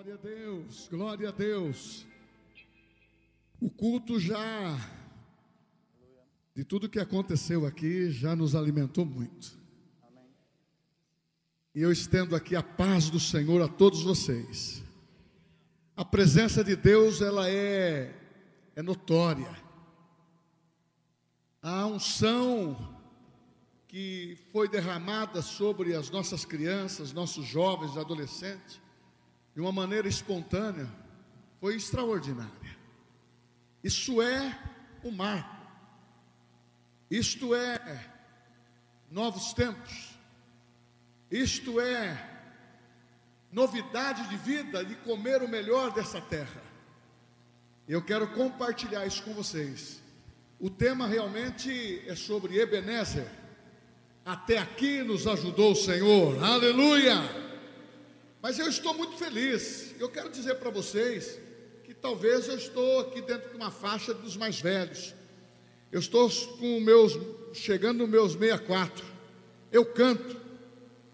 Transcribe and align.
Glória 0.00 0.14
a 0.14 0.16
Deus, 0.16 0.88
glória 0.90 1.28
a 1.28 1.32
Deus. 1.32 2.06
O 3.60 3.68
culto 3.68 4.18
já, 4.18 4.78
de 6.54 6.64
tudo 6.64 6.88
que 6.88 6.98
aconteceu 6.98 7.66
aqui, 7.66 8.10
já 8.10 8.34
nos 8.34 8.54
alimentou 8.54 9.04
muito. 9.04 9.58
E 11.74 11.82
eu 11.82 11.92
estendo 11.92 12.34
aqui 12.34 12.56
a 12.56 12.62
paz 12.62 13.10
do 13.10 13.20
Senhor 13.20 13.60
a 13.60 13.68
todos 13.68 14.00
vocês. 14.00 14.82
A 15.94 16.02
presença 16.02 16.64
de 16.64 16.74
Deus, 16.76 17.20
ela 17.20 17.50
é, 17.50 18.18
é 18.74 18.82
notória. 18.82 19.54
A 21.60 21.84
unção 21.84 22.98
que 23.86 24.38
foi 24.50 24.66
derramada 24.66 25.42
sobre 25.42 25.94
as 25.94 26.08
nossas 26.08 26.46
crianças, 26.46 27.12
nossos 27.12 27.44
jovens, 27.44 27.98
adolescentes, 27.98 28.80
de 29.60 29.62
uma 29.62 29.72
maneira 29.72 30.08
espontânea, 30.08 30.88
foi 31.60 31.76
extraordinária. 31.76 32.78
Isso 33.84 34.22
é 34.22 34.58
um 35.04 35.10
marco. 35.10 35.54
Isto 37.10 37.54
é 37.54 38.10
novos 39.10 39.52
tempos. 39.52 40.14
Isto 41.30 41.78
é 41.78 42.26
novidade 43.52 44.30
de 44.30 44.36
vida, 44.38 44.82
de 44.82 44.94
comer 44.94 45.42
o 45.42 45.48
melhor 45.48 45.92
dessa 45.92 46.22
terra. 46.22 46.62
Eu 47.86 48.00
quero 48.00 48.28
compartilhar 48.28 49.04
isso 49.04 49.22
com 49.22 49.34
vocês. 49.34 50.00
O 50.58 50.70
tema 50.70 51.06
realmente 51.06 52.02
é 52.06 52.14
sobre 52.14 52.58
Ebenezer. 52.58 53.30
Até 54.24 54.56
aqui 54.56 55.02
nos 55.02 55.26
ajudou 55.26 55.72
o 55.72 55.76
Senhor. 55.76 56.42
Aleluia! 56.42 57.49
Mas 58.42 58.58
eu 58.58 58.68
estou 58.68 58.94
muito 58.94 59.16
feliz. 59.16 59.94
Eu 59.98 60.08
quero 60.08 60.30
dizer 60.30 60.54
para 60.56 60.70
vocês 60.70 61.38
que 61.84 61.92
talvez 61.92 62.48
eu 62.48 62.56
estou 62.56 63.00
aqui 63.00 63.20
dentro 63.20 63.50
de 63.50 63.56
uma 63.56 63.70
faixa 63.70 64.14
dos 64.14 64.36
mais 64.36 64.60
velhos. 64.60 65.14
Eu 65.92 66.00
estou 66.00 66.30
com 66.58 66.80
meus 66.80 67.18
chegando 67.52 67.98
nos 67.98 68.08
meus 68.08 68.32
64. 68.32 69.04
Eu 69.70 69.84
canto, 69.84 70.36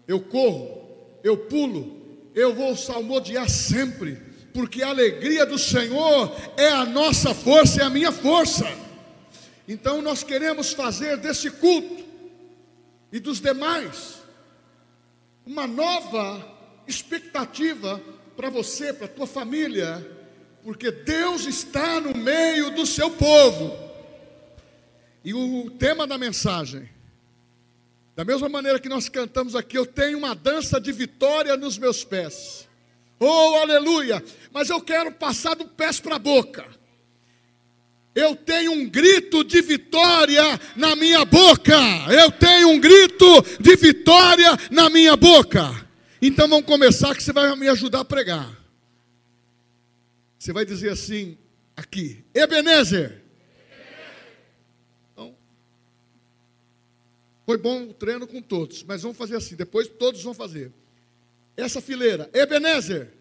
eu 0.07 0.21
corro, 0.21 1.19
eu 1.23 1.37
pulo, 1.37 2.01
eu 2.33 2.53
vou 2.53 2.75
salmodiar 2.75 3.49
sempre, 3.49 4.21
porque 4.53 4.81
a 4.81 4.89
alegria 4.89 5.45
do 5.45 5.57
Senhor 5.57 6.31
é 6.55 6.69
a 6.69 6.85
nossa 6.85 7.33
força, 7.33 7.81
é 7.81 7.83
a 7.83 7.89
minha 7.89 8.11
força. 8.11 8.65
Então 9.67 10.01
nós 10.01 10.23
queremos 10.23 10.71
fazer 10.71 11.17
desse 11.17 11.51
culto 11.51 12.05
e 13.11 13.19
dos 13.19 13.41
demais 13.41 14.17
uma 15.45 15.67
nova 15.67 16.56
expectativa 16.87 18.01
para 18.35 18.49
você, 18.49 18.93
para 18.93 19.05
a 19.05 19.09
tua 19.09 19.27
família, 19.27 20.05
porque 20.63 20.91
Deus 20.91 21.45
está 21.45 21.99
no 21.99 22.15
meio 22.15 22.71
do 22.71 22.85
seu 22.85 23.09
povo. 23.11 23.77
E 25.23 25.33
o 25.33 25.71
tema 25.71 26.05
da 26.05 26.17
mensagem, 26.17 26.89
da 28.15 28.23
mesma 28.23 28.47
maneira 28.47 28.79
que 28.79 28.89
nós 28.89 29.09
cantamos 29.09 29.55
aqui, 29.55 29.77
eu 29.77 29.85
tenho 29.85 30.17
uma 30.17 30.33
dança 30.33 30.79
de 30.79 30.91
vitória 30.91 31.57
nos 31.57 31.77
meus 31.77 32.03
pés. 32.03 32.67
Oh, 33.19 33.55
aleluia! 33.55 34.23
Mas 34.51 34.69
eu 34.69 34.79
quero 34.79 35.11
passar 35.11 35.55
do 35.55 35.65
pés 35.65 35.99
para 35.99 36.15
a 36.15 36.19
boca. 36.19 36.65
Eu 38.13 38.35
tenho 38.35 38.71
um 38.71 38.89
grito 38.89 39.43
de 39.43 39.61
vitória 39.61 40.59
na 40.75 40.95
minha 40.95 41.23
boca. 41.23 41.77
Eu 42.09 42.31
tenho 42.31 42.69
um 42.69 42.79
grito 42.79 43.25
de 43.59 43.75
vitória 43.75 44.57
na 44.71 44.89
minha 44.89 45.15
boca. 45.15 45.86
Então 46.21 46.47
vamos 46.47 46.65
começar 46.65 47.15
que 47.15 47.21
você 47.21 47.31
vai 47.31 47.55
me 47.55 47.67
ajudar 47.69 48.01
a 48.01 48.05
pregar. 48.05 48.57
Você 50.37 50.51
vai 50.51 50.65
dizer 50.65 50.89
assim, 50.89 51.37
aqui, 51.75 52.23
Ebenezer. 52.33 53.23
Então, 55.11 55.35
foi 57.45 57.57
bom 57.57 57.89
o 57.89 57.93
treino 57.93 58.27
com 58.27 58.41
todos, 58.41 58.83
mas 58.83 59.01
vamos 59.01 59.17
fazer 59.17 59.35
assim, 59.35 59.55
depois 59.55 59.87
todos 59.87 60.23
vão 60.23 60.33
fazer. 60.33 60.71
Essa 61.55 61.81
fileira, 61.81 62.29
Ebenezer. 62.33 63.13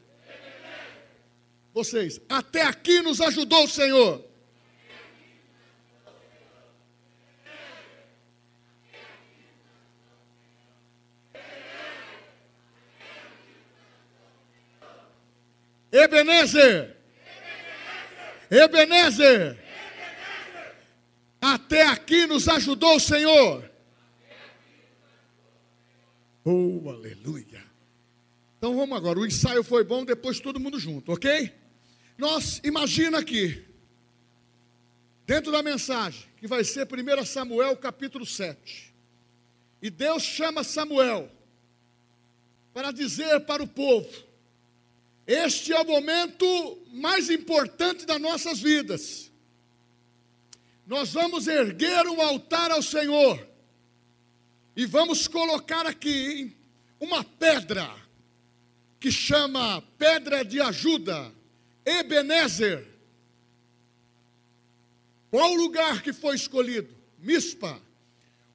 Vocês, 1.72 2.20
até 2.28 2.62
aqui 2.62 3.02
nos 3.02 3.20
ajudou 3.20 3.64
o 3.64 3.68
Senhor. 3.68 4.25
Ebenezer. 15.96 16.94
Ebenezer. 18.50 19.58
Até 21.40 21.86
aqui 21.86 22.26
nos 22.26 22.48
ajudou 22.48 22.96
o 22.96 23.00
Senhor. 23.00 23.70
Oh, 26.44 26.90
aleluia. 26.90 27.64
Então 28.58 28.76
vamos 28.76 28.96
agora. 28.96 29.18
O 29.18 29.26
ensaio 29.26 29.64
foi 29.64 29.84
bom, 29.84 30.04
depois 30.04 30.38
todo 30.38 30.60
mundo 30.60 30.78
junto, 30.78 31.12
ok? 31.12 31.52
Nós, 32.18 32.60
imagina 32.62 33.18
aqui, 33.18 33.64
dentro 35.26 35.50
da 35.50 35.62
mensagem, 35.62 36.24
que 36.36 36.46
vai 36.46 36.62
ser 36.62 36.86
1 36.86 37.24
Samuel 37.24 37.76
capítulo 37.76 38.26
7. 38.26 38.94
E 39.80 39.90
Deus 39.90 40.22
chama 40.22 40.62
Samuel 40.62 41.30
para 42.72 42.92
dizer 42.92 43.40
para 43.40 43.62
o 43.62 43.68
povo 43.68 44.25
este 45.26 45.72
é 45.72 45.80
o 45.80 45.86
momento 45.86 46.78
mais 46.92 47.28
importante 47.30 48.06
das 48.06 48.20
nossas 48.20 48.60
vidas. 48.60 49.30
Nós 50.86 51.12
vamos 51.12 51.48
erguer 51.48 52.06
um 52.06 52.20
altar 52.20 52.70
ao 52.70 52.80
Senhor 52.80 53.44
e 54.76 54.86
vamos 54.86 55.26
colocar 55.26 55.84
aqui 55.84 56.56
uma 57.00 57.24
pedra 57.24 57.92
que 59.00 59.10
chama 59.10 59.82
pedra 59.98 60.44
de 60.44 60.60
ajuda, 60.60 61.32
Ebenezer. 61.84 62.86
Qual 65.30 65.52
o 65.52 65.56
lugar 65.56 66.02
que 66.02 66.12
foi 66.12 66.36
escolhido? 66.36 66.94
Mispa. 67.18 67.80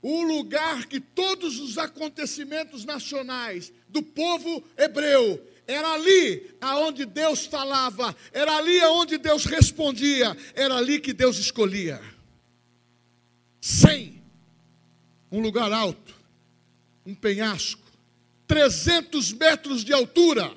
O 0.01 0.23
lugar 0.23 0.85
que 0.85 0.99
todos 0.99 1.59
os 1.59 1.77
acontecimentos 1.77 2.85
nacionais 2.85 3.71
do 3.87 4.01
povo 4.01 4.63
hebreu 4.77 5.45
era 5.71 5.93
ali 5.93 6.55
aonde 6.59 7.05
Deus 7.05 7.45
falava, 7.45 8.15
era 8.31 8.57
ali 8.57 8.79
aonde 8.81 9.17
Deus 9.17 9.45
respondia, 9.45 10.35
era 10.53 10.75
ali 10.75 10.99
que 10.99 11.13
Deus 11.13 11.37
escolhia. 11.37 12.01
Sem 13.59 14.21
um 15.31 15.39
lugar 15.39 15.71
alto, 15.71 16.13
um 17.05 17.15
penhasco, 17.15 17.81
300 18.47 19.31
metros 19.33 19.83
de 19.83 19.93
altura, 19.93 20.53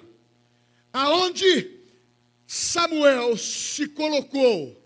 aonde 0.92 1.70
Samuel 2.46 3.36
se 3.36 3.88
colocou 3.88 4.82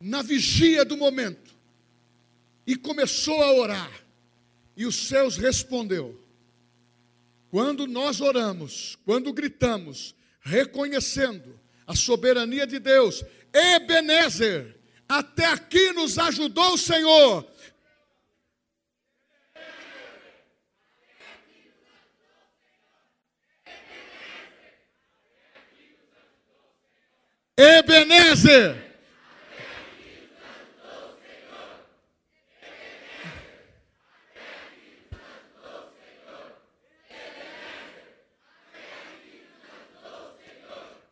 na 0.00 0.22
vigia 0.22 0.84
do 0.84 0.96
momento 0.96 1.54
e 2.66 2.76
começou 2.76 3.42
a 3.42 3.52
orar. 3.52 4.09
E 4.80 4.86
os 4.86 4.96
seus 5.08 5.36
respondeu. 5.36 6.18
Quando 7.50 7.86
nós 7.86 8.18
oramos, 8.22 8.96
quando 9.04 9.30
gritamos, 9.30 10.14
reconhecendo 10.40 11.60
a 11.86 11.94
soberania 11.94 12.66
de 12.66 12.78
Deus, 12.78 13.22
Ebenezer, 13.52 14.80
até 15.06 15.44
aqui 15.44 15.92
nos 15.92 16.16
ajudou 16.16 16.72
o 16.72 16.78
Senhor. 16.78 17.46
Ebenezer. 27.54 28.89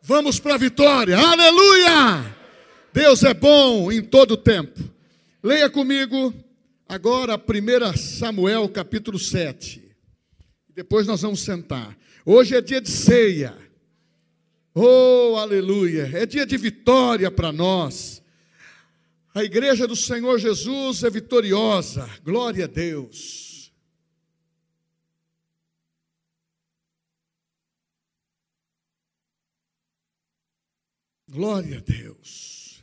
Vamos 0.08 0.40
para 0.40 0.54
a 0.54 0.56
vitória. 0.56 1.18
Aleluia! 1.18 2.34
Deus 2.94 3.22
é 3.24 3.34
bom 3.34 3.92
em 3.92 4.00
todo 4.00 4.38
tempo. 4.38 4.80
Leia 5.42 5.68
comigo 5.68 6.32
agora 6.88 7.36
1 7.36 7.94
Samuel 7.98 8.70
capítulo 8.70 9.18
7. 9.18 9.84
Depois 10.74 11.06
nós 11.06 11.20
vamos 11.20 11.40
sentar. 11.40 11.94
Hoje 12.24 12.56
é 12.56 12.62
dia 12.62 12.80
de 12.80 12.88
ceia. 12.88 13.54
Oh, 14.74 15.36
aleluia! 15.36 16.10
É 16.14 16.24
dia 16.24 16.46
de 16.46 16.56
vitória 16.56 17.30
para 17.30 17.52
nós. 17.52 18.22
A 19.34 19.44
igreja 19.44 19.86
do 19.86 19.94
Senhor 19.94 20.38
Jesus 20.38 21.04
é 21.04 21.10
vitoriosa. 21.10 22.08
Glória 22.24 22.64
a 22.64 22.68
Deus. 22.68 23.47
Glória 31.30 31.76
a 31.76 31.80
Deus. 31.80 32.82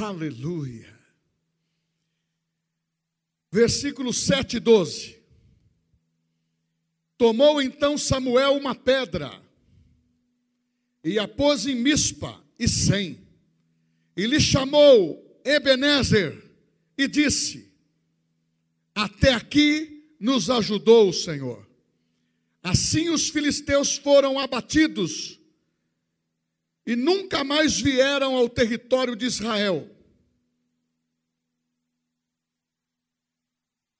Aleluia. 0.00 0.98
Versículo 3.52 4.10
7 4.10 4.56
e 4.56 4.60
12. 4.60 5.18
Tomou 7.18 7.60
então 7.60 7.98
Samuel 7.98 8.56
uma 8.56 8.74
pedra 8.74 9.38
e 11.04 11.18
a 11.18 11.28
pôs 11.28 11.66
em 11.66 11.74
Mispa 11.74 12.42
e 12.58 12.66
Sem, 12.66 13.20
e 14.16 14.26
lhe 14.26 14.40
chamou 14.40 15.40
Ebenezer 15.44 16.42
e 16.96 17.06
disse: 17.06 17.70
Até 18.94 19.34
aqui 19.34 20.16
nos 20.18 20.48
ajudou 20.48 21.10
o 21.10 21.12
Senhor. 21.12 21.68
Assim 22.62 23.10
os 23.10 23.28
filisteus 23.28 23.98
foram 23.98 24.38
abatidos 24.38 25.38
e 26.86 26.94
nunca 26.94 27.42
mais 27.42 27.80
vieram 27.80 28.36
ao 28.36 28.48
território 28.48 29.16
de 29.16 29.24
Israel. 29.24 29.88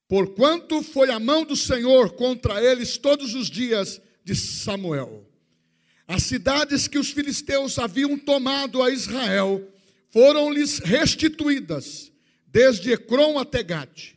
Porquanto 0.06 0.82
foi 0.82 1.10
a 1.10 1.18
mão 1.18 1.44
do 1.44 1.56
Senhor 1.56 2.12
contra 2.12 2.62
eles 2.62 2.98
todos 2.98 3.34
os 3.34 3.48
dias 3.50 4.00
de 4.22 4.34
Samuel. 4.34 5.26
As 6.06 6.24
cidades 6.24 6.86
que 6.86 6.98
os 6.98 7.10
filisteus 7.10 7.78
haviam 7.78 8.18
tomado 8.18 8.82
a 8.82 8.90
Israel 8.90 9.66
foram-lhes 10.10 10.78
restituídas, 10.78 12.12
desde 12.46 12.92
Ecrom 12.92 13.38
até 13.38 13.62
Gate, 13.62 14.12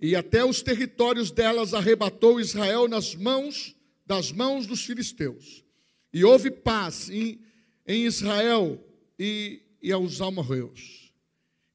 e 0.00 0.14
até 0.16 0.44
os 0.44 0.60
territórios 0.60 1.30
delas 1.30 1.72
arrebatou 1.72 2.40
Israel 2.40 2.88
nas 2.88 3.14
mãos 3.14 3.74
das 4.06 4.30
mãos 4.30 4.66
dos 4.66 4.84
filisteus. 4.84 5.64
E 6.12 6.24
houve 6.24 6.50
paz 6.50 7.08
em, 7.08 7.40
em 7.86 8.04
Israel 8.04 8.82
e, 9.18 9.62
e 9.82 9.92
aos 9.92 10.20
amorreus. 10.20 11.12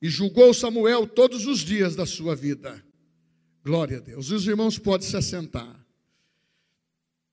E 0.02 0.10
julgou 0.10 0.54
Samuel 0.54 1.08
todos 1.08 1.46
os 1.46 1.60
dias 1.60 1.96
da 1.96 2.06
sua 2.06 2.36
vida. 2.36 2.84
Glória 3.64 3.98
a 3.98 4.00
Deus. 4.00 4.32
Os 4.32 4.48
irmãos 4.48 4.80
podem 4.80 5.08
se 5.08 5.18
assentar. 5.18 5.86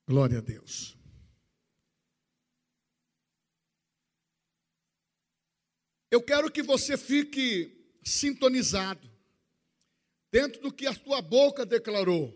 Glória 0.06 0.38
a 0.38 0.40
Deus. 0.40 0.96
Eu 6.10 6.22
quero 6.22 6.50
que 6.50 6.62
você 6.62 6.96
fique 6.96 7.76
sintonizado 8.02 9.10
dentro 10.30 10.60
do 10.60 10.72
que 10.72 10.86
a 10.86 10.94
tua 10.94 11.20
boca 11.20 11.66
declarou. 11.66 12.34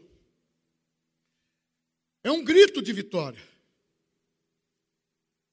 É 2.22 2.31
um 2.31 2.44
grito 2.44 2.82
de 2.82 2.93
vitória. 2.93 3.43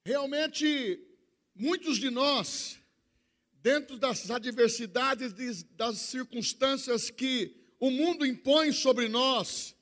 Realmente, 0.07 1.05
muitos 1.53 1.97
de 1.97 2.09
nós, 2.09 2.79
dentro 3.61 3.97
das 3.97 4.31
adversidades, 4.31 5.33
das 5.75 5.97
circunstâncias 5.97 7.09
que 7.09 7.53
o 7.77 7.91
mundo 7.91 8.25
impõe 8.25 8.71
sobre 8.71 9.09
nós, 9.09 9.75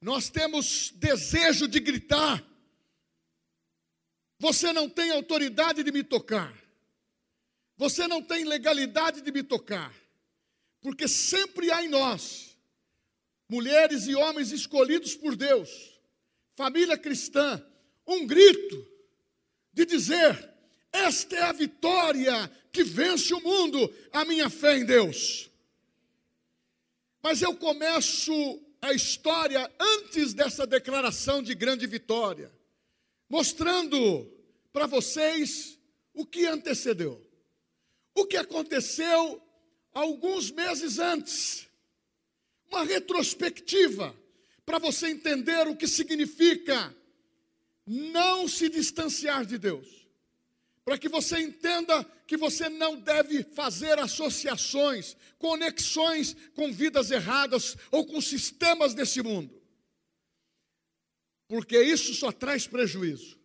nós 0.00 0.30
temos 0.30 0.92
desejo 0.94 1.66
de 1.66 1.80
gritar. 1.80 2.40
Você 4.38 4.72
não 4.72 4.88
tem 4.88 5.10
autoridade 5.10 5.82
de 5.82 5.90
me 5.90 6.04
tocar. 6.04 6.56
Você 7.76 8.06
não 8.06 8.22
tem 8.22 8.44
legalidade 8.44 9.22
de 9.22 9.32
me 9.32 9.42
tocar, 9.42 9.92
porque 10.80 11.08
sempre 11.08 11.72
há 11.72 11.82
em 11.82 11.88
nós 11.88 12.56
mulheres 13.48 14.06
e 14.06 14.14
homens 14.14 14.52
escolhidos 14.52 15.16
por 15.16 15.34
Deus, 15.34 15.98
família 16.54 16.96
cristã, 16.96 17.60
um 18.06 18.24
grito 18.24 18.95
de 19.76 19.84
dizer: 19.84 20.50
esta 20.90 21.36
é 21.36 21.42
a 21.42 21.52
vitória 21.52 22.50
que 22.72 22.82
vence 22.82 23.32
o 23.34 23.40
mundo, 23.40 23.92
a 24.10 24.24
minha 24.24 24.48
fé 24.48 24.78
em 24.78 24.86
Deus. 24.86 25.50
Mas 27.22 27.42
eu 27.42 27.54
começo 27.54 28.32
a 28.80 28.94
história 28.94 29.70
antes 29.78 30.32
dessa 30.32 30.66
declaração 30.66 31.42
de 31.42 31.54
grande 31.54 31.86
vitória, 31.86 32.50
mostrando 33.28 34.26
para 34.72 34.86
vocês 34.86 35.78
o 36.14 36.24
que 36.24 36.46
antecedeu. 36.46 37.22
O 38.14 38.24
que 38.24 38.38
aconteceu 38.38 39.42
alguns 39.92 40.50
meses 40.50 40.98
antes. 40.98 41.68
Uma 42.70 42.82
retrospectiva 42.82 44.16
para 44.64 44.78
você 44.78 45.08
entender 45.08 45.68
o 45.68 45.76
que 45.76 45.86
significa 45.86 46.94
não 47.86 48.48
se 48.48 48.68
distanciar 48.68 49.44
de 49.44 49.58
Deus. 49.58 49.86
Para 50.84 50.98
que 50.98 51.08
você 51.08 51.38
entenda 51.40 52.04
que 52.26 52.36
você 52.36 52.68
não 52.68 53.00
deve 53.00 53.42
fazer 53.42 53.98
associações, 53.98 55.16
conexões 55.38 56.36
com 56.54 56.72
vidas 56.72 57.10
erradas 57.10 57.76
ou 57.90 58.06
com 58.06 58.20
sistemas 58.20 58.94
desse 58.94 59.22
mundo. 59.22 59.54
Porque 61.48 61.80
isso 61.80 62.14
só 62.14 62.32
traz 62.32 62.66
prejuízo. 62.66 63.38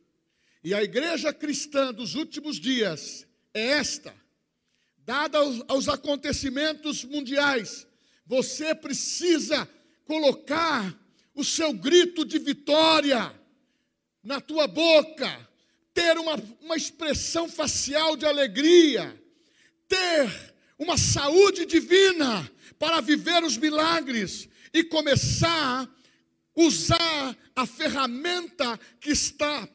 E 0.64 0.74
a 0.74 0.84
igreja 0.84 1.34
cristã 1.34 1.94
dos 1.94 2.16
últimos 2.16 2.58
dias 2.58 3.28
é 3.54 3.68
esta 3.72 4.22
dada 5.06 5.40
aos, 5.40 5.62
aos 5.68 5.90
acontecimentos 5.90 7.04
mundiais, 7.04 7.88
você 8.26 8.74
precisa 8.74 9.68
colocar 10.06 10.98
o 11.34 11.44
seu 11.44 11.74
grito 11.74 12.24
de 12.26 12.40
vitória 12.40 13.34
na 14.24 14.40
tua 14.40 14.68
boca, 14.68 15.50
ter 15.94 16.18
uma, 16.18 16.36
uma 16.62 16.76
expressão 16.76 17.50
facial 17.50 18.16
de 18.16 18.26
alegria, 18.26 19.20
ter 19.88 20.56
uma 20.78 20.98
saúde 20.98 21.66
divina 21.66 22.50
para 22.80 23.02
viver 23.02 23.44
os 23.44 23.58
milagres 23.58 24.48
e 24.74 24.84
começar 24.84 25.84
a 25.84 25.90
usar 26.56 27.38
a 27.56 27.66
ferramenta 27.66 28.80
que 29.00 29.12
está 29.12 29.68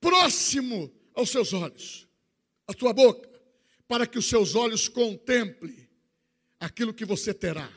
próximo 0.00 0.92
aos 1.14 1.30
seus 1.30 1.52
olhos, 1.52 2.08
a 2.66 2.72
tua 2.72 2.92
boca 2.92 3.32
para 3.92 4.06
que 4.06 4.18
os 4.18 4.24
seus 4.24 4.54
olhos 4.54 4.88
contemplem 4.88 5.86
aquilo 6.58 6.94
que 6.94 7.04
você 7.04 7.34
terá, 7.34 7.68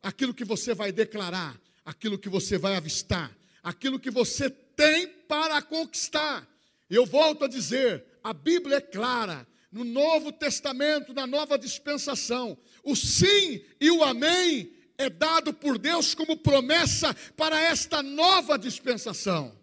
aquilo 0.00 0.32
que 0.32 0.44
você 0.44 0.74
vai 0.74 0.92
declarar, 0.92 1.60
aquilo 1.84 2.16
que 2.16 2.28
você 2.28 2.56
vai 2.56 2.76
avistar, 2.76 3.36
aquilo 3.62 3.98
que 4.00 4.10
você 4.10 4.50
tem 4.50 5.08
para 5.08 5.60
conquistar. 5.62 6.48
Eu 6.88 7.06
volto 7.06 7.44
a 7.44 7.48
dizer, 7.48 8.04
a 8.22 8.32
Bíblia 8.32 8.76
é 8.76 8.80
clara, 8.80 9.46
no 9.70 9.84
Novo 9.84 10.32
Testamento, 10.32 11.14
na 11.14 11.26
nova 11.26 11.56
dispensação, 11.56 12.58
o 12.82 12.96
sim 12.96 13.64
e 13.80 13.90
o 13.90 14.02
amém 14.02 14.72
é 14.98 15.08
dado 15.08 15.54
por 15.54 15.78
Deus 15.78 16.14
como 16.14 16.36
promessa 16.36 17.14
para 17.36 17.58
esta 17.60 18.02
nova 18.02 18.58
dispensação. 18.58 19.58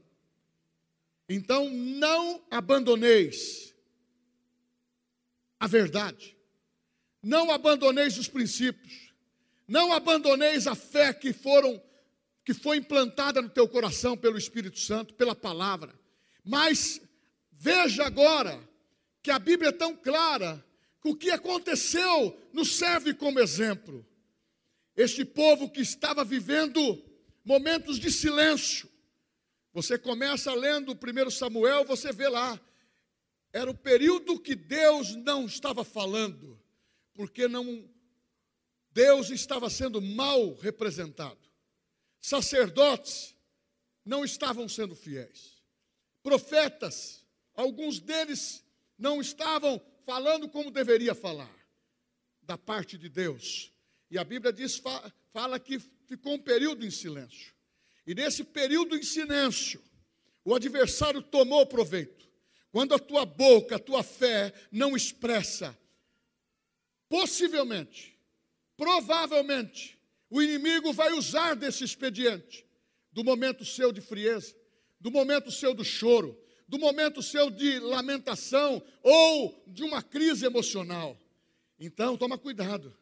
Então 1.30 1.70
não 1.70 2.42
abandoneis 2.50 3.76
a 5.60 5.68
verdade. 5.68 6.38
Não 7.22 7.52
abandoneis 7.52 8.18
os 8.18 8.28
princípios. 8.28 9.12
Não 9.68 9.92
abandoneis 9.92 10.66
a 10.66 10.76
fé 10.76 11.14
que 11.14 11.34
foram 11.34 11.82
que 12.48 12.54
foi 12.54 12.78
implantada 12.78 13.42
no 13.42 13.50
teu 13.50 13.68
coração 13.68 14.16
pelo 14.16 14.38
Espírito 14.38 14.80
Santo, 14.80 15.14
pela 15.16 15.36
palavra. 15.36 15.94
Mas 16.46 17.02
veja 17.52 18.06
agora 18.06 18.58
que 19.22 19.30
a 19.30 19.38
Bíblia 19.38 19.68
é 19.68 19.74
tão 19.74 19.94
clara 19.94 20.66
que 21.02 21.10
o 21.10 21.16
que 21.18 21.30
aconteceu 21.30 22.40
nos 22.54 22.78
serve 22.78 23.14
como 23.14 23.42
exemplo. 23.42 24.08
Este 24.96 25.26
povo 25.26 25.70
que 25.70 25.82
estava 25.82 26.24
vivendo 26.24 27.04
momentos 27.44 28.00
de 28.00 28.10
silêncio. 28.10 28.90
Você 29.74 29.98
começa 29.98 30.54
lendo 30.54 30.94
o 30.94 30.96
primeiro 30.96 31.30
Samuel, 31.30 31.84
você 31.84 32.14
vê 32.14 32.30
lá 32.30 32.58
era 33.52 33.70
o 33.70 33.78
período 33.78 34.40
que 34.40 34.56
Deus 34.56 35.18
não 35.18 35.48
estava 35.48 35.84
falando, 35.84 36.58
porque 37.14 37.46
não 37.50 37.90
Deus 38.92 39.32
estava 39.32 39.70
sendo 39.70 40.02
mal 40.02 40.54
representado. 40.56 41.47
Sacerdotes 42.22 43.36
não 44.06 44.24
estavam 44.24 44.68
sendo 44.68 44.96
fiéis. 44.96 45.62
Profetas, 46.24 47.26
alguns 47.54 48.00
deles 48.00 48.64
não 48.98 49.22
estavam 49.22 49.82
falando 50.06 50.50
como 50.50 50.72
deveria 50.72 51.14
falar 51.14 51.54
da 52.42 52.58
parte 52.58 52.98
de 52.98 53.10
Deus. 53.10 53.72
E 54.10 54.18
a 54.18 54.24
Bíblia 54.24 54.54
diz 54.54 54.82
fala 55.34 55.60
que 55.60 55.80
ficou 56.08 56.34
um 56.34 56.40
período 56.40 56.86
em 56.86 56.92
silêncio. 56.92 57.54
E 58.06 58.16
nesse 58.16 58.44
período 58.44 58.96
em 58.96 59.04
silêncio, 59.04 59.84
o 60.46 60.56
adversário 60.56 61.22
tomou 61.22 61.66
proveito. 61.66 62.26
Quando 62.72 62.96
a 62.96 63.00
tua 63.00 63.26
boca, 63.26 63.76
a 63.76 63.80
tua 63.80 64.02
fé 64.02 64.54
não 64.72 64.96
expressa, 64.96 65.78
possivelmente, 67.10 68.18
provavelmente, 68.78 69.97
o 70.30 70.42
inimigo 70.42 70.92
vai 70.94 71.14
usar 71.14 71.56
desse 71.56 71.84
expediente, 71.84 72.66
do 73.12 73.24
momento 73.24 73.64
seu 73.64 73.92
de 73.92 74.02
frieza, 74.02 74.56
do 75.00 75.10
momento 75.10 75.52
seu 75.52 75.74
do 75.74 75.84
choro, 75.84 76.38
do 76.68 76.78
momento 76.78 77.22
seu 77.22 77.50
de 77.50 77.80
lamentação 77.80 78.84
ou 79.02 79.64
de 79.68 79.84
uma 79.84 80.02
crise 80.04 80.46
emocional. 80.46 81.18
Então, 81.80 82.18
toma 82.18 82.38
cuidado, 82.38 82.96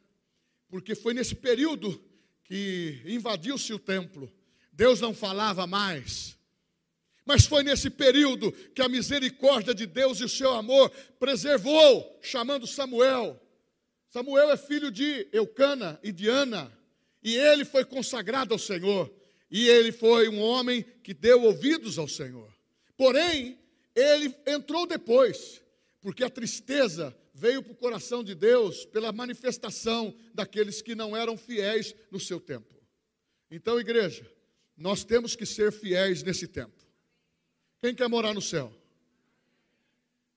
porque 0.70 0.94
foi 0.94 1.14
nesse 1.14 1.34
período 1.34 2.04
que 2.44 3.02
invadiu-se 3.06 3.74
o 3.74 3.80
templo. 3.80 4.32
Deus 4.72 5.02
não 5.02 5.14
falava 5.14 5.66
mais. 5.66 6.38
Mas 7.26 7.46
foi 7.46 7.64
nesse 7.64 7.90
período 7.90 8.52
que 8.52 8.84
a 8.84 8.90
misericórdia 8.90 9.74
de 9.74 9.88
Deus 9.88 10.20
e 10.20 10.26
o 10.26 10.30
seu 10.30 10.54
amor 10.54 10.92
preservou, 11.20 12.20
chamando 12.22 12.68
Samuel. 12.68 13.42
Samuel 14.10 14.52
é 14.52 14.58
filho 14.58 14.92
de 14.92 15.28
Eucana 15.34 16.00
e 16.04 16.12
de 16.12 16.30
Ana, 16.30 16.72
e 17.26 17.36
ele 17.36 17.66
foi 17.66 17.84
consagrado 17.84 18.54
ao 18.54 18.60
Senhor, 18.60 19.12
e 19.50 19.68
ele 19.68 19.92
foi 19.92 20.30
um 20.30 20.40
homem 20.40 20.86
que 21.02 21.12
deu 21.12 21.42
ouvidos 21.42 21.98
ao 21.98 22.08
Senhor. 22.08 22.54
Porém, 22.96 23.58
ele 23.96 24.32
entrou 24.46 24.86
depois, 24.86 25.60
porque 26.00 26.24
a 26.24 26.30
tristeza 26.30 27.18
veio 27.34 27.64
para 27.64 27.74
o 27.74 27.78
coração 27.78 28.24
de 28.24 28.36
Deus 28.36 28.86
pela 28.86 29.12
manifestação 29.12 30.16
daqueles 30.36 30.84
que 30.84 30.94
não 30.94 31.18
eram 31.18 31.36
fiéis 31.36 31.96
no 32.12 32.20
seu 32.20 32.40
tempo. 32.40 32.76
Então, 33.50 33.80
igreja, 33.80 34.32
nós 34.78 35.04
temos 35.04 35.36
que 35.36 35.48
ser 35.48 35.72
fiéis 35.72 36.22
nesse 36.22 36.48
tempo. 36.48 36.86
Quem 37.82 37.96
quer 37.96 38.08
morar 38.08 38.36
no 38.36 38.42
céu? 38.42 38.72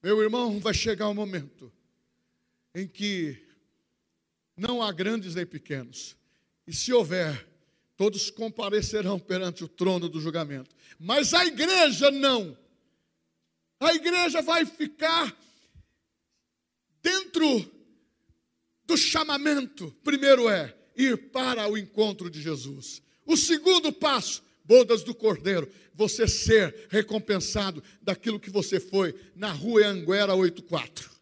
Meu 0.02 0.22
irmão, 0.22 0.58
vai 0.58 0.72
chegar 0.72 1.10
um 1.10 1.14
momento 1.14 1.70
em 2.74 2.88
que 2.88 3.36
não 4.56 4.82
há 4.82 4.90
grandes 4.90 5.34
nem 5.34 5.44
pequenos, 5.44 6.16
e 6.68 6.72
se 6.74 6.92
houver, 6.92 7.48
todos 7.96 8.30
comparecerão 8.30 9.18
perante 9.18 9.64
o 9.64 9.68
trono 9.68 10.06
do 10.06 10.20
julgamento, 10.20 10.76
mas 11.00 11.32
a 11.32 11.46
igreja 11.46 12.10
não. 12.10 12.54
A 13.80 13.94
igreja 13.94 14.42
vai 14.42 14.66
ficar 14.66 15.34
dentro 17.00 17.72
do 18.84 18.98
chamamento. 18.98 19.90
Primeiro 20.04 20.46
é 20.46 20.76
ir 20.94 21.30
para 21.30 21.66
o 21.70 21.78
encontro 21.78 22.28
de 22.28 22.42
Jesus. 22.42 23.00
O 23.24 23.34
segundo 23.34 23.90
passo, 23.90 24.42
bodas 24.62 25.02
do 25.02 25.14
Cordeiro, 25.14 25.72
você 25.94 26.28
ser 26.28 26.86
recompensado 26.90 27.82
daquilo 28.02 28.38
que 28.38 28.50
você 28.50 28.78
foi 28.78 29.18
na 29.34 29.50
rua 29.52 29.86
Anguera 29.86 30.34
84 30.34 31.17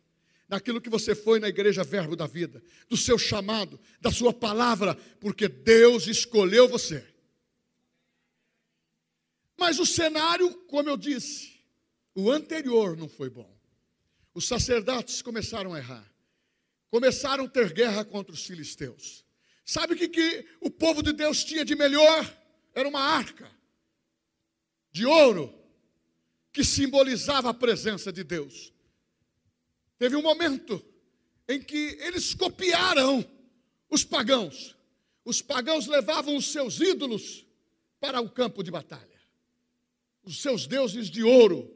naquilo 0.48 0.80
que 0.80 0.88
você 0.88 1.14
foi 1.14 1.40
na 1.40 1.48
igreja 1.48 1.82
Verbo 1.82 2.14
da 2.14 2.26
Vida, 2.26 2.62
do 2.88 2.96
seu 2.96 3.18
chamado, 3.18 3.78
da 4.00 4.10
sua 4.10 4.32
palavra, 4.32 4.94
porque 5.20 5.48
Deus 5.48 6.06
escolheu 6.06 6.68
você. 6.68 7.04
Mas 9.56 9.78
o 9.78 9.86
cenário, 9.86 10.52
como 10.64 10.88
eu 10.88 10.96
disse, 10.96 11.60
o 12.14 12.30
anterior 12.30 12.96
não 12.96 13.08
foi 13.08 13.28
bom. 13.28 13.54
Os 14.34 14.46
sacerdotes 14.46 15.22
começaram 15.22 15.72
a 15.72 15.78
errar, 15.78 16.06
começaram 16.90 17.46
a 17.46 17.48
ter 17.48 17.72
guerra 17.72 18.04
contra 18.04 18.34
os 18.34 18.44
filisteus. 18.44 19.24
Sabe 19.64 19.94
o 19.94 19.96
que, 19.96 20.08
que 20.08 20.46
o 20.60 20.70
povo 20.70 21.02
de 21.02 21.12
Deus 21.12 21.42
tinha 21.42 21.64
de 21.64 21.74
melhor? 21.74 22.24
Era 22.74 22.88
uma 22.88 23.00
arca 23.00 23.50
de 24.92 25.04
ouro 25.04 25.52
que 26.52 26.62
simbolizava 26.62 27.50
a 27.50 27.54
presença 27.54 28.12
de 28.12 28.22
Deus. 28.22 28.72
Teve 29.98 30.16
um 30.16 30.22
momento 30.22 30.84
em 31.48 31.60
que 31.60 31.96
eles 32.00 32.34
copiaram 32.34 33.24
os 33.88 34.04
pagãos. 34.04 34.76
Os 35.24 35.40
pagãos 35.40 35.86
levavam 35.86 36.36
os 36.36 36.52
seus 36.52 36.80
ídolos 36.80 37.46
para 37.98 38.20
o 38.20 38.30
campo 38.30 38.62
de 38.62 38.70
batalha. 38.70 39.20
Os 40.22 40.40
seus 40.40 40.66
deuses 40.66 41.08
de 41.08 41.22
ouro. 41.22 41.72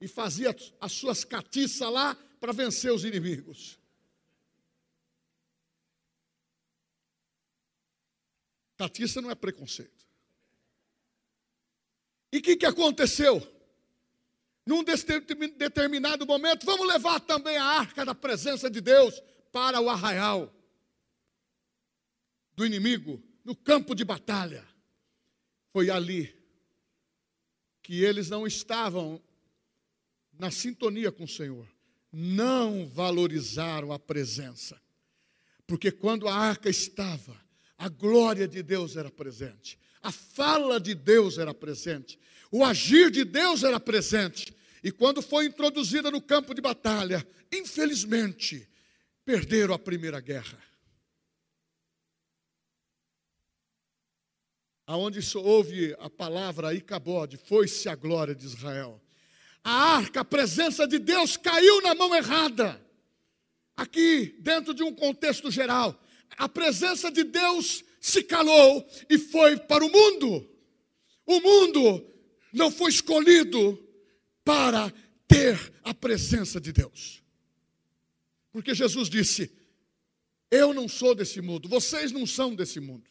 E 0.00 0.08
fazia 0.08 0.54
as 0.80 0.92
suas 0.92 1.24
catiças 1.24 1.90
lá 1.90 2.14
para 2.40 2.52
vencer 2.52 2.92
os 2.92 3.04
inimigos. 3.04 3.78
Catiça 8.76 9.20
não 9.20 9.30
é 9.30 9.34
preconceito. 9.34 10.02
E 12.32 12.38
o 12.38 12.42
que, 12.42 12.56
que 12.56 12.66
aconteceu? 12.66 13.40
Num 14.64 14.84
determinado 14.84 16.26
momento, 16.26 16.64
vamos 16.64 16.86
levar 16.86 17.20
também 17.20 17.56
a 17.56 17.64
arca 17.64 18.04
da 18.04 18.14
presença 18.14 18.70
de 18.70 18.80
Deus 18.80 19.20
para 19.50 19.80
o 19.80 19.90
arraial 19.90 20.52
do 22.54 22.64
inimigo, 22.64 23.22
no 23.44 23.56
campo 23.56 23.94
de 23.94 24.04
batalha. 24.04 24.66
Foi 25.72 25.90
ali 25.90 26.34
que 27.82 28.04
eles 28.04 28.30
não 28.30 28.46
estavam 28.46 29.20
na 30.38 30.50
sintonia 30.50 31.10
com 31.10 31.24
o 31.24 31.28
Senhor, 31.28 31.66
não 32.12 32.86
valorizaram 32.86 33.92
a 33.92 33.98
presença, 33.98 34.80
porque 35.66 35.90
quando 35.90 36.28
a 36.28 36.34
arca 36.34 36.70
estava, 36.70 37.36
a 37.76 37.88
glória 37.88 38.46
de 38.46 38.62
Deus 38.62 38.96
era 38.96 39.10
presente, 39.10 39.78
a 40.00 40.12
fala 40.12 40.80
de 40.80 40.94
Deus 40.94 41.38
era 41.38 41.52
presente, 41.54 42.18
o 42.52 42.62
agir 42.62 43.10
de 43.10 43.24
Deus 43.24 43.64
era 43.64 43.80
presente. 43.80 44.54
E 44.84 44.92
quando 44.92 45.22
foi 45.22 45.46
introduzida 45.46 46.10
no 46.10 46.20
campo 46.20 46.54
de 46.54 46.60
batalha, 46.60 47.26
infelizmente, 47.50 48.68
perderam 49.24 49.72
a 49.72 49.78
primeira 49.78 50.20
guerra. 50.20 50.62
Aonde 54.86 55.20
houve 55.38 55.96
a 55.98 56.10
palavra 56.10 56.74
Icabode, 56.74 57.38
foi-se 57.38 57.88
a 57.88 57.94
glória 57.94 58.34
de 58.34 58.44
Israel. 58.44 59.00
A 59.64 59.96
arca, 59.96 60.20
a 60.20 60.24
presença 60.24 60.86
de 60.86 60.98
Deus 60.98 61.38
caiu 61.38 61.80
na 61.80 61.94
mão 61.94 62.14
errada. 62.14 62.84
Aqui, 63.74 64.36
dentro 64.40 64.74
de 64.74 64.82
um 64.82 64.94
contexto 64.94 65.50
geral, 65.50 65.98
a 66.36 66.48
presença 66.48 67.10
de 67.10 67.24
Deus 67.24 67.82
se 67.98 68.22
calou 68.22 68.86
e 69.08 69.16
foi 69.16 69.56
para 69.56 69.82
o 69.82 69.90
mundo. 69.90 70.46
O 71.24 71.40
mundo 71.40 72.11
não 72.52 72.70
foi 72.70 72.90
escolhido 72.90 73.82
para 74.44 74.92
ter 75.26 75.72
a 75.82 75.94
presença 75.94 76.60
de 76.60 76.72
Deus. 76.72 77.22
Porque 78.52 78.74
Jesus 78.74 79.08
disse: 79.08 79.50
Eu 80.50 80.74
não 80.74 80.88
sou 80.88 81.14
desse 81.14 81.40
mundo, 81.40 81.68
vocês 81.68 82.12
não 82.12 82.26
são 82.26 82.54
desse 82.54 82.80
mundo. 82.80 83.10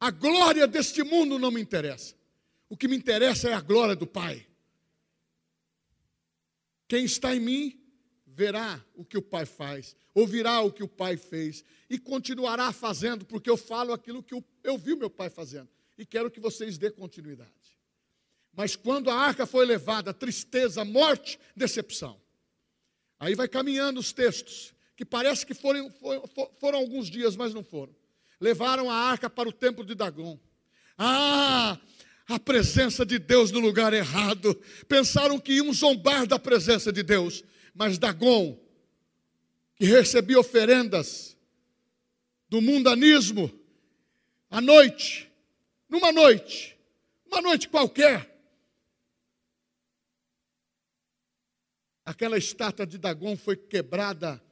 A 0.00 0.10
glória 0.10 0.66
deste 0.66 1.02
mundo 1.02 1.38
não 1.38 1.50
me 1.50 1.60
interessa. 1.60 2.16
O 2.68 2.76
que 2.76 2.88
me 2.88 2.96
interessa 2.96 3.48
é 3.48 3.52
a 3.52 3.60
glória 3.60 3.96
do 3.96 4.06
Pai. 4.06 4.46
Quem 6.86 7.04
está 7.04 7.34
em 7.34 7.40
mim 7.40 7.80
verá 8.26 8.84
o 8.94 9.04
que 9.04 9.18
o 9.18 9.22
Pai 9.22 9.44
faz, 9.44 9.96
ouvirá 10.14 10.60
o 10.60 10.72
que 10.72 10.82
o 10.82 10.88
Pai 10.88 11.16
fez 11.16 11.64
e 11.90 11.98
continuará 11.98 12.72
fazendo, 12.72 13.24
porque 13.24 13.50
eu 13.50 13.56
falo 13.56 13.92
aquilo 13.92 14.22
que 14.22 14.34
eu 14.62 14.78
vi 14.78 14.92
o 14.92 14.96
meu 14.96 15.10
Pai 15.10 15.28
fazendo. 15.28 15.68
E 15.96 16.06
quero 16.06 16.30
que 16.30 16.38
vocês 16.38 16.78
dê 16.78 16.90
continuidade. 16.90 17.50
Mas 18.58 18.74
quando 18.74 19.08
a 19.08 19.14
arca 19.14 19.46
foi 19.46 19.64
levada, 19.64 20.12
tristeza, 20.12 20.84
morte, 20.84 21.38
decepção. 21.54 22.20
Aí 23.20 23.36
vai 23.36 23.46
caminhando 23.46 24.00
os 24.00 24.12
textos, 24.12 24.74
que 24.96 25.04
parece 25.04 25.46
que 25.46 25.54
foram, 25.54 25.88
foram, 26.58 26.76
alguns 26.76 27.08
dias, 27.08 27.36
mas 27.36 27.54
não 27.54 27.62
foram. 27.62 27.94
Levaram 28.40 28.90
a 28.90 28.96
arca 28.96 29.30
para 29.30 29.48
o 29.48 29.52
templo 29.52 29.84
de 29.84 29.94
Dagom. 29.94 30.36
Ah, 30.98 31.78
a 32.26 32.40
presença 32.40 33.06
de 33.06 33.16
Deus 33.20 33.52
no 33.52 33.60
lugar 33.60 33.92
errado. 33.92 34.60
Pensaram 34.88 35.38
que 35.38 35.52
iam 35.52 35.72
zombar 35.72 36.26
da 36.26 36.36
presença 36.36 36.92
de 36.92 37.04
Deus. 37.04 37.44
Mas 37.72 37.96
Dagom, 37.96 38.58
que 39.76 39.84
recebia 39.84 40.40
oferendas 40.40 41.36
do 42.48 42.60
mundanismo, 42.60 43.56
à 44.50 44.60
noite, 44.60 45.30
numa 45.88 46.10
noite, 46.10 46.76
uma 47.24 47.40
noite 47.40 47.68
qualquer, 47.68 48.27
aquela 52.08 52.38
estátua 52.38 52.86
de 52.86 52.96
Dagon 52.96 53.36
foi 53.36 53.54
quebrada 53.54 54.42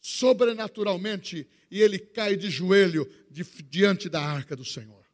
sobrenaturalmente 0.00 1.48
e 1.70 1.80
ele 1.80 2.00
cai 2.00 2.36
de 2.36 2.50
joelho 2.50 3.08
de, 3.30 3.44
diante 3.62 4.08
da 4.08 4.20
arca 4.20 4.56
do 4.56 4.64
Senhor. 4.64 5.06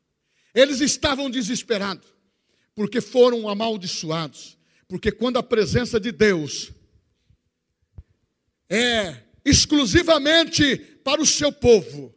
Eles 0.54 0.80
estavam 0.80 1.28
desesperados, 1.28 2.06
porque 2.74 2.98
foram 2.98 3.46
amaldiçoados, 3.46 4.56
porque 4.88 5.12
quando 5.12 5.36
a 5.36 5.42
presença 5.42 6.00
de 6.00 6.10
Deus 6.12 6.72
é 8.70 9.24
exclusivamente 9.44 10.78
para 11.04 11.20
o 11.20 11.26
seu 11.26 11.52
povo, 11.52 12.14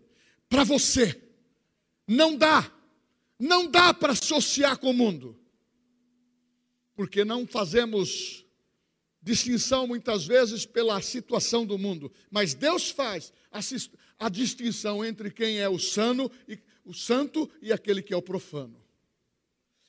para 0.48 0.64
você, 0.64 1.22
não 2.08 2.38
dá, 2.38 2.72
não 3.38 3.70
dá 3.70 3.94
para 3.94 4.14
associar 4.14 4.78
com 4.78 4.92
o 4.92 4.94
mundo, 4.94 5.38
porque 6.96 7.26
não 7.26 7.46
fazemos 7.46 8.47
distinção 9.28 9.86
muitas 9.86 10.26
vezes 10.26 10.66
pela 10.66 11.02
situação 11.02 11.66
do 11.66 11.78
mundo, 11.78 12.10
mas 12.32 12.54
Deus 12.54 12.90
faz 12.90 13.34
a, 13.52 13.60
a 14.26 14.30
distinção 14.30 15.04
entre 15.04 15.30
quem 15.30 15.60
é 15.60 15.68
o 15.68 15.78
sano 15.78 16.32
e 16.48 16.58
o 16.86 16.94
santo 16.94 17.50
e 17.62 17.74
aquele 17.74 18.02
que 18.02 18.14
é 18.14 18.18
o 18.18 18.22
profano. 18.22 18.82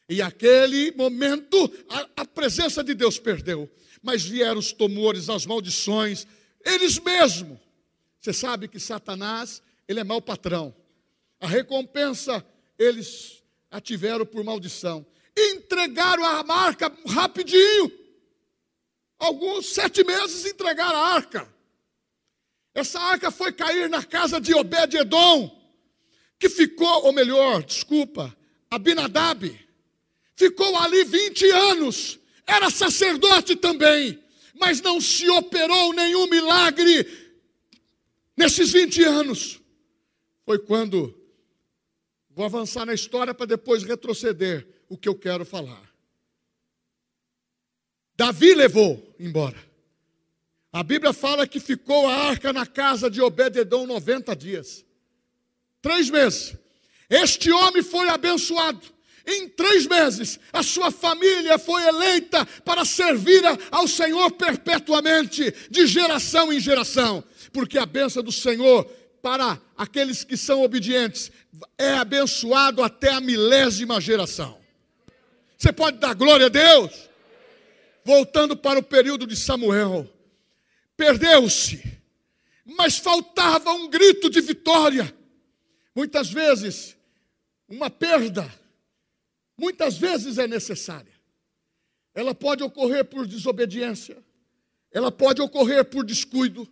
E 0.09 0.21
aquele 0.21 0.91
momento, 0.93 1.57
a, 1.89 2.23
a 2.23 2.25
presença 2.25 2.83
de 2.83 2.95
Deus 2.95 3.19
perdeu. 3.19 3.71
Mas 4.03 4.25
vieram 4.25 4.59
os 4.59 4.73
tumores, 4.73 5.29
as 5.29 5.47
maldições, 5.47 6.27
eles 6.65 6.99
mesmos. 6.99 7.59
Você 8.21 8.33
sabe 8.33 8.67
que 8.67 8.81
Satanás, 8.81 9.63
ele 9.87 10.01
é 10.01 10.05
mau 10.05 10.21
patrão. 10.21 10.75
A 11.39 11.47
recompensa 11.47 12.45
eles 12.79 13.43
a 13.71 13.81
tiveram 13.81 14.27
por 14.27 14.43
maldição. 14.43 15.07
Entregaram 15.37 16.25
a 16.25 16.43
marca 16.43 16.91
rapidinho. 17.07 17.93
Alguns 19.19 19.67
sete 19.67 20.05
meses 20.05 20.45
entregaram 20.45 20.99
a 20.99 21.15
arca. 21.15 21.49
Essa 22.75 23.01
arca 23.01 23.31
foi 23.31 23.53
cair 23.53 23.91
na 23.91 24.05
casa 24.05 24.41
de 24.41 24.55
Obed-Edom, 24.55 25.51
que 26.39 26.49
ficou, 26.49 27.07
ou 27.07 27.13
melhor, 27.13 27.63
desculpa, 27.65 28.37
Abinadab, 28.71 29.59
ficou 30.37 30.77
ali 30.77 31.03
20 31.03 31.51
anos, 31.51 32.21
era 32.47 32.71
sacerdote 32.71 33.57
também, 33.57 34.23
mas 34.55 34.81
não 34.81 35.01
se 35.01 35.29
operou 35.29 35.93
nenhum 35.93 36.29
milagre 36.29 37.07
nesses 38.37 38.71
20 38.71 39.03
anos. 39.03 39.61
Foi 40.45 40.59
quando, 40.59 41.13
vou 42.31 42.45
avançar 42.45 42.87
na 42.87 42.95
história 42.95 43.35
para 43.35 43.47
depois 43.47 43.83
retroceder 43.83 44.67
o 44.89 44.97
que 44.97 45.09
eu 45.09 45.15
quero 45.15 45.45
falar. 45.45 45.88
Davi 48.19 48.53
levou 48.53 49.15
embora. 49.21 49.57
A 50.73 50.83
Bíblia 50.83 51.13
fala 51.13 51.47
que 51.47 51.61
ficou 51.61 52.09
a 52.09 52.15
arca 52.15 52.53
na 52.53 52.67
casa 52.67 53.09
de 53.09 53.21
Obededão 53.23 53.87
90 53.87 54.35
dias. 54.35 54.85
Três 55.81 56.11
meses. 56.11 56.57
Este 57.09 57.53
homem 57.53 57.81
foi 57.81 58.09
abençoado. 58.09 58.81
Em 59.25 59.49
três 59.49 59.87
meses, 59.87 60.41
a 60.53 60.65
sua 60.65 60.91
família 60.91 61.59
foi 61.59 61.81
eleita 61.87 62.45
para 62.65 62.85
servir 62.85 63.43
ao 63.71 63.87
Senhor 63.87 64.33
perpetuamente, 64.33 65.55
de 65.71 65.87
geração 65.87 66.53
em 66.53 66.59
geração, 66.59 67.23
porque 67.53 67.79
a 67.79 67.87
benção 67.87 68.23
do 68.23 68.33
Senhor 68.33 68.85
para 69.23 69.61
aqueles 69.77 70.25
que 70.25 70.37
são 70.37 70.63
obedientes 70.63 71.31
é 71.77 71.93
abençoado 71.93 72.83
até 72.83 73.11
a 73.11 73.21
milésima 73.21 74.01
geração. 74.01 74.59
Você 75.57 75.73
pode 75.73 75.99
dar 75.99 76.15
glória 76.15 76.47
a 76.47 76.49
Deus? 76.49 77.08
Voltando 78.09 78.57
para 78.57 78.79
o 78.79 78.83
período 78.83 79.27
de 79.27 79.37
Samuel, 79.37 80.11
perdeu-se, 80.97 82.01
mas 82.65 82.97
faltava 82.97 83.71
um 83.73 83.87
grito 83.87 84.31
de 84.31 84.41
vitória. 84.41 85.15
Muitas 85.95 86.31
vezes, 86.31 86.97
uma 87.69 87.91
perda 87.91 88.51
muitas 89.59 89.99
vezes 89.99 90.39
é 90.39 90.47
necessária. 90.47 91.13
Ela 92.15 92.35
pode 92.35 92.63
ocorrer 92.63 93.05
por 93.05 93.27
desobediência, 93.27 94.17
ela 94.91 95.13
pode 95.13 95.43
ocorrer 95.43 95.85
por 95.85 96.03
descuido, 96.03 96.67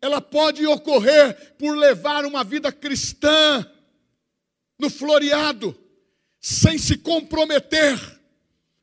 ela 0.00 0.20
pode 0.20 0.66
ocorrer 0.66 1.54
por 1.58 1.78
levar 1.78 2.24
uma 2.24 2.42
vida 2.42 2.72
cristã 2.72 3.64
no 4.76 4.90
floreado, 4.90 5.80
sem 6.40 6.76
se 6.76 6.98
comprometer. 6.98 8.20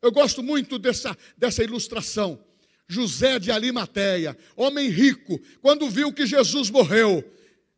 Eu 0.01 0.12
gosto 0.12 0.41
muito 0.41 0.79
dessa, 0.79 1.18
dessa 1.38 1.63
ilustração. 1.63 2.44
José 2.88 3.38
de 3.38 3.51
Alimateia, 3.51 4.36
homem 4.56 4.89
rico, 4.89 5.39
quando 5.62 5.89
viu 5.89 6.12
que 6.12 6.25
Jesus 6.25 6.72
morreu, 6.72 7.24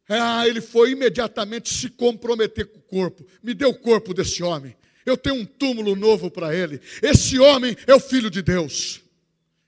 ah, 0.07 0.47
ele 0.47 0.61
foi 0.61 0.91
imediatamente 0.91 1.73
se 1.73 1.89
comprometer 1.89 2.65
com 2.65 2.79
o 2.79 2.81
corpo. 2.81 3.25
Me 3.43 3.53
dê 3.53 3.65
o 3.65 3.73
corpo 3.73 4.13
desse 4.13 4.41
homem. 4.41 4.75
Eu 5.05 5.17
tenho 5.17 5.35
um 5.35 5.45
túmulo 5.45 5.95
novo 5.95 6.31
para 6.31 6.55
ele. 6.55 6.79
Esse 7.01 7.39
homem 7.39 7.75
é 7.85 7.93
o 7.93 7.99
filho 7.99 8.29
de 8.29 8.41
Deus. 8.41 9.01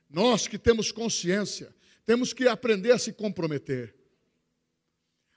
Nós 0.10 0.48
que 0.48 0.58
temos 0.58 0.92
consciência, 0.92 1.74
temos 2.06 2.34
que 2.34 2.48
aprender 2.48 2.92
a 2.92 3.00
se 3.00 3.12
comprometer. 3.12 3.94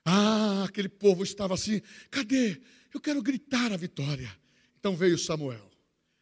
Ah, 0.05 0.64
aquele 0.69 0.88
povo 0.88 1.25
estava 1.25 1.55
assim: 1.55 1.81
cadê? 2.11 2.61
Eu 2.95 3.01
quero 3.01 3.21
gritar 3.23 3.73
a 3.73 3.77
vitória. 3.77 4.31
Então 4.79 4.95
veio 4.95 5.19
Samuel. 5.19 5.69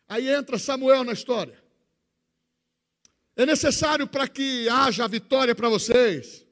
Aí 0.08 0.28
entra 0.28 0.58
Samuel 0.58 1.04
na 1.04 1.12
história. 1.12 1.62
É 3.36 3.44
necessário 3.44 4.06
para 4.06 4.28
que 4.28 4.68
haja 4.68 5.08
vitória 5.08 5.54
para 5.54 5.68
vocês. 5.68 6.46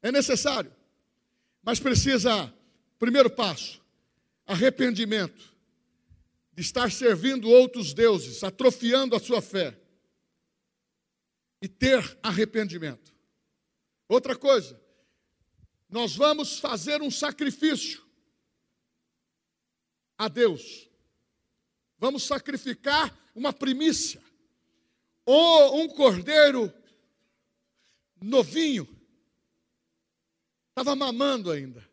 É 0.00 0.10
necessário. 0.10 0.72
Mas 1.62 1.80
precisa, 1.80 2.52
primeiro 2.98 3.30
passo, 3.30 3.82
arrependimento 4.46 5.54
de 6.52 6.62
estar 6.62 6.90
servindo 6.92 7.48
outros 7.50 7.92
deuses, 7.92 8.44
atrofiando 8.44 9.16
a 9.16 9.20
sua 9.20 9.42
fé, 9.42 9.76
e 11.60 11.68
ter 11.68 12.18
arrependimento. 12.22 13.12
Outra 14.06 14.36
coisa, 14.36 14.78
nós 15.88 16.14
vamos 16.14 16.58
fazer 16.58 17.00
um 17.00 17.10
sacrifício 17.10 18.04
a 20.18 20.28
Deus. 20.28 20.88
Vamos 21.98 22.24
sacrificar 22.24 23.16
uma 23.34 23.52
primícia, 23.52 24.22
ou 25.24 25.80
um 25.80 25.88
cordeiro 25.88 26.72
novinho, 28.20 28.88
estava 30.70 30.94
mamando 30.94 31.50
ainda. 31.50 31.86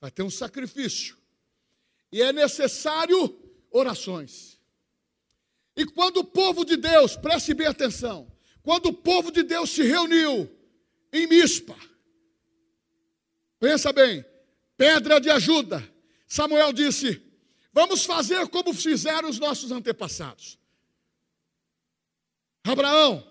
Vai 0.00 0.10
ter 0.10 0.22
um 0.22 0.30
sacrifício. 0.30 1.16
E 2.10 2.22
é 2.22 2.32
necessário 2.32 3.38
orações. 3.70 4.58
E 5.76 5.84
quando 5.84 6.18
o 6.18 6.24
povo 6.24 6.64
de 6.64 6.76
Deus, 6.76 7.16
preste 7.16 7.54
bem 7.54 7.66
atenção, 7.66 8.30
quando 8.62 8.86
o 8.86 8.94
povo 8.94 9.30
de 9.30 9.42
Deus 9.42 9.70
se 9.70 9.82
reuniu 9.82 10.50
em 11.12 11.26
Mispa, 11.26 11.76
pensa 13.58 13.92
bem, 13.92 14.24
pedra 14.76 15.20
de 15.20 15.30
ajuda, 15.30 15.82
Samuel 16.26 16.72
disse: 16.72 17.22
Vamos 17.78 18.04
fazer 18.04 18.48
como 18.48 18.74
fizeram 18.74 19.28
os 19.28 19.38
nossos 19.38 19.70
antepassados. 19.70 20.58
Abraão, 22.64 23.24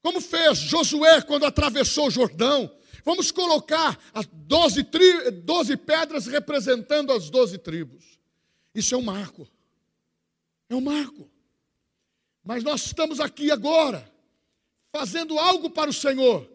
como 0.00 0.18
fez 0.18 0.60
Josué 0.60 1.20
quando 1.20 1.44
atravessou 1.44 2.06
o 2.06 2.10
Jordão, 2.10 2.74
vamos 3.04 3.30
colocar 3.30 4.00
as 4.14 4.24
12, 4.24 4.84
tri, 4.84 5.30
12 5.30 5.76
pedras 5.76 6.26
representando 6.26 7.12
as 7.12 7.28
12 7.28 7.58
tribos. 7.58 8.18
Isso 8.74 8.94
é 8.94 8.96
um 8.96 9.02
marco. 9.02 9.46
É 10.70 10.74
um 10.74 10.80
marco. 10.80 11.30
Mas 12.42 12.64
nós 12.64 12.86
estamos 12.86 13.20
aqui 13.20 13.50
agora, 13.50 14.10
fazendo 14.90 15.38
algo 15.38 15.68
para 15.68 15.90
o 15.90 15.92
Senhor. 15.92 16.50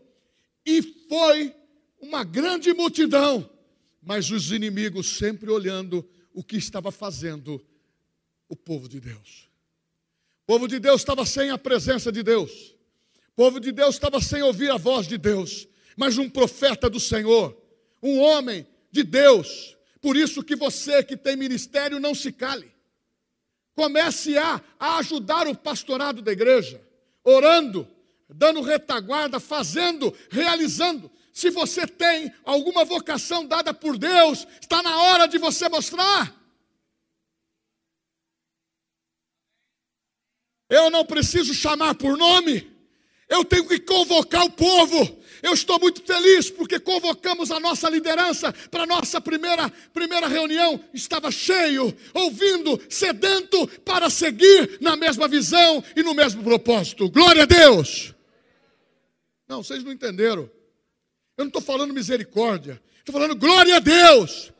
E 0.65 0.81
foi 1.07 1.55
uma 2.01 2.23
grande 2.23 2.73
multidão, 2.73 3.47
mas 4.01 4.31
os 4.31 4.51
inimigos 4.51 5.17
sempre 5.19 5.51
olhando 5.51 6.03
o 6.33 6.43
que 6.43 6.57
estava 6.57 6.91
fazendo 6.91 7.63
o 8.47 8.55
povo 8.55 8.87
de 8.87 8.99
Deus. 8.99 9.49
O 10.43 10.53
povo 10.53 10.67
de 10.67 10.79
Deus 10.79 11.01
estava 11.01 11.25
sem 11.25 11.51
a 11.51 11.57
presença 11.57 12.11
de 12.11 12.23
Deus. 12.23 12.75
O 13.29 13.35
povo 13.35 13.59
de 13.59 13.71
Deus 13.71 13.95
estava 13.95 14.19
sem 14.19 14.41
ouvir 14.41 14.71
a 14.71 14.77
voz 14.77 15.07
de 15.07 15.17
Deus. 15.17 15.67
Mas 15.95 16.17
um 16.17 16.29
profeta 16.29 16.89
do 16.89 16.99
Senhor, 16.99 17.55
um 18.01 18.19
homem 18.19 18.65
de 18.91 19.03
Deus, 19.03 19.77
por 20.01 20.15
isso 20.15 20.43
que 20.43 20.55
você 20.55 21.03
que 21.03 21.17
tem 21.17 21.35
ministério 21.35 21.99
não 21.99 22.15
se 22.15 22.31
cale. 22.31 22.71
Comece 23.75 24.37
a, 24.37 24.61
a 24.79 24.97
ajudar 24.97 25.47
o 25.47 25.55
pastorado 25.55 26.21
da 26.21 26.31
igreja, 26.31 26.81
orando, 27.23 27.87
dando 28.29 28.61
retaguarda, 28.61 29.39
fazendo, 29.39 30.13
realizando. 30.29 31.11
Se 31.39 31.49
você 31.49 31.87
tem 31.87 32.33
alguma 32.43 32.83
vocação 32.83 33.45
dada 33.45 33.73
por 33.73 33.97
Deus, 33.97 34.45
está 34.59 34.83
na 34.83 35.03
hora 35.03 35.25
de 35.25 35.37
você 35.37 35.69
mostrar. 35.69 36.35
Eu 40.69 40.89
não 40.89 41.05
preciso 41.05 41.53
chamar 41.53 41.95
por 41.95 42.17
nome, 42.17 42.69
eu 43.29 43.45
tenho 43.45 43.67
que 43.67 43.79
convocar 43.79 44.43
o 44.43 44.51
povo 44.51 45.19
eu 45.41 45.53
estou 45.53 45.79
muito 45.79 46.01
feliz 46.01 46.49
porque 46.49 46.79
convocamos 46.79 47.51
a 47.51 47.59
nossa 47.59 47.89
liderança 47.89 48.51
para 48.69 48.83
a 48.83 48.85
nossa 48.85 49.21
primeira, 49.21 49.69
primeira 49.93 50.27
reunião. 50.27 50.79
Estava 50.93 51.31
cheio, 51.31 51.95
ouvindo, 52.13 52.79
sedento 52.89 53.65
para 53.85 54.09
seguir 54.09 54.77
na 54.81 54.95
mesma 54.95 55.27
visão 55.27 55.83
e 55.95 56.03
no 56.03 56.13
mesmo 56.13 56.43
propósito. 56.43 57.09
Glória 57.09 57.43
a 57.43 57.45
Deus! 57.45 58.13
Não, 59.47 59.63
vocês 59.63 59.83
não 59.83 59.91
entenderam. 59.91 60.49
Eu 61.39 61.45
não 61.45 61.47
estou 61.47 61.61
falando 61.61 61.93
misericórdia, 61.93 62.81
estou 62.97 63.13
falando 63.13 63.33
glória 63.33 63.77
a 63.77 63.79
Deus 63.79 64.51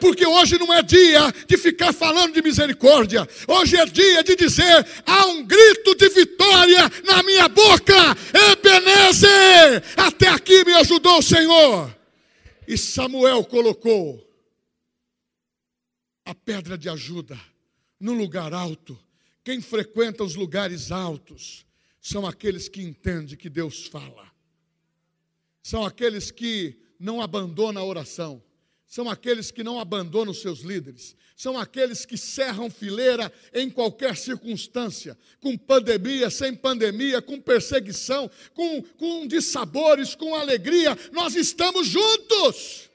porque 0.00 0.24
hoje 0.24 0.56
não 0.56 0.72
é 0.72 0.84
dia 0.84 1.32
de 1.48 1.58
ficar 1.58 1.92
falando 1.92 2.32
de 2.32 2.40
misericórdia, 2.40 3.28
hoje 3.48 3.76
é 3.76 3.84
dia 3.84 4.22
de 4.22 4.36
dizer: 4.36 4.86
há 5.04 5.26
um 5.26 5.44
grito 5.44 5.96
de 5.96 6.08
vitória 6.10 6.88
na 7.04 7.24
minha 7.24 7.48
boca, 7.48 8.16
Ebenezer, 8.52 9.82
até 9.96 10.28
aqui 10.28 10.64
me 10.64 10.74
ajudou 10.74 11.18
o 11.18 11.22
Senhor. 11.22 11.92
E 12.68 12.78
Samuel 12.78 13.44
colocou 13.44 14.24
a 16.24 16.32
pedra 16.36 16.78
de 16.78 16.88
ajuda 16.88 17.36
no 17.98 18.12
lugar 18.12 18.54
alto. 18.54 18.96
Quem 19.42 19.60
frequenta 19.60 20.22
os 20.22 20.36
lugares 20.36 20.92
altos 20.92 21.66
são 22.00 22.24
aqueles 22.24 22.68
que 22.68 22.80
entendem 22.80 23.36
que 23.36 23.50
Deus 23.50 23.88
fala. 23.88 24.30
São 25.62 25.84
aqueles 25.84 26.30
que 26.30 26.80
não 26.98 27.20
abandonam 27.20 27.82
a 27.82 27.84
oração. 27.84 28.42
São 28.86 29.08
aqueles 29.08 29.50
que 29.50 29.62
não 29.62 29.78
abandonam 29.78 30.32
os 30.32 30.40
seus 30.40 30.60
líderes. 30.60 31.16
São 31.36 31.56
aqueles 31.56 32.04
que 32.04 32.18
cerram 32.18 32.68
fileira 32.68 33.32
em 33.54 33.70
qualquer 33.70 34.16
circunstância, 34.16 35.16
com 35.40 35.56
pandemia, 35.56 36.28
sem 36.28 36.54
pandemia, 36.54 37.22
com 37.22 37.40
perseguição, 37.40 38.30
com, 38.52 38.82
com 38.82 39.26
dissabores, 39.26 40.14
com 40.14 40.34
alegria. 40.34 40.96
Nós 41.12 41.36
estamos 41.36 41.86
juntos. 41.86 42.90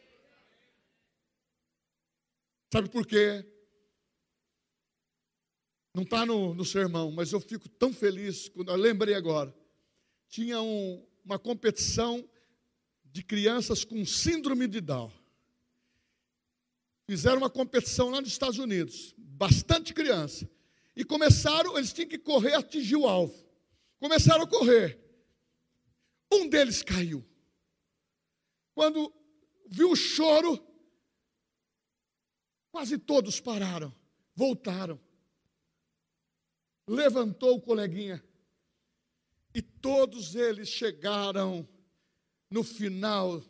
Sabe 2.71 2.89
por 2.89 3.07
quê? 3.07 3.45
Não 5.93 6.03
está 6.03 6.25
no, 6.25 6.53
no 6.53 6.65
sermão, 6.65 7.09
mas 7.09 7.31
eu 7.31 7.39
fico 7.39 7.69
tão 7.69 7.93
feliz 7.93 8.49
quando 8.49 8.69
eu 8.69 8.75
lembrei 8.75 9.15
agora. 9.15 9.55
Tinha 10.27 10.61
um, 10.61 11.01
uma 11.23 11.39
competição 11.39 12.27
de 13.15 13.23
crianças 13.23 13.85
com 13.85 14.05
síndrome 14.05 14.67
de 14.67 14.81
Down. 14.81 15.09
Fizeram 17.07 17.37
uma 17.37 17.49
competição 17.49 18.09
lá 18.09 18.19
nos 18.19 18.29
Estados 18.29 18.59
Unidos, 18.59 19.15
bastante 19.17 19.93
criança. 19.93 20.49
E 20.93 21.05
começaram, 21.05 21.77
eles 21.77 21.93
tinham 21.93 22.09
que 22.09 22.17
correr 22.17 22.55
atingir 22.55 22.97
o 22.97 23.07
alvo. 23.07 23.33
Começaram 24.01 24.43
a 24.43 24.47
correr. 24.47 24.99
Um 26.29 26.49
deles 26.49 26.83
caiu. 26.83 27.25
Quando 28.73 29.13
viu 29.69 29.91
o 29.91 29.95
choro, 29.95 30.61
quase 32.69 32.97
todos 32.97 33.39
pararam, 33.39 33.95
voltaram 34.35 34.99
levantou 36.87 37.55
o 37.55 37.61
coleguinha. 37.61 38.23
E 39.53 39.61
todos 39.61 40.35
eles 40.35 40.67
chegaram 40.67 41.67
no 42.49 42.63
final 42.63 43.43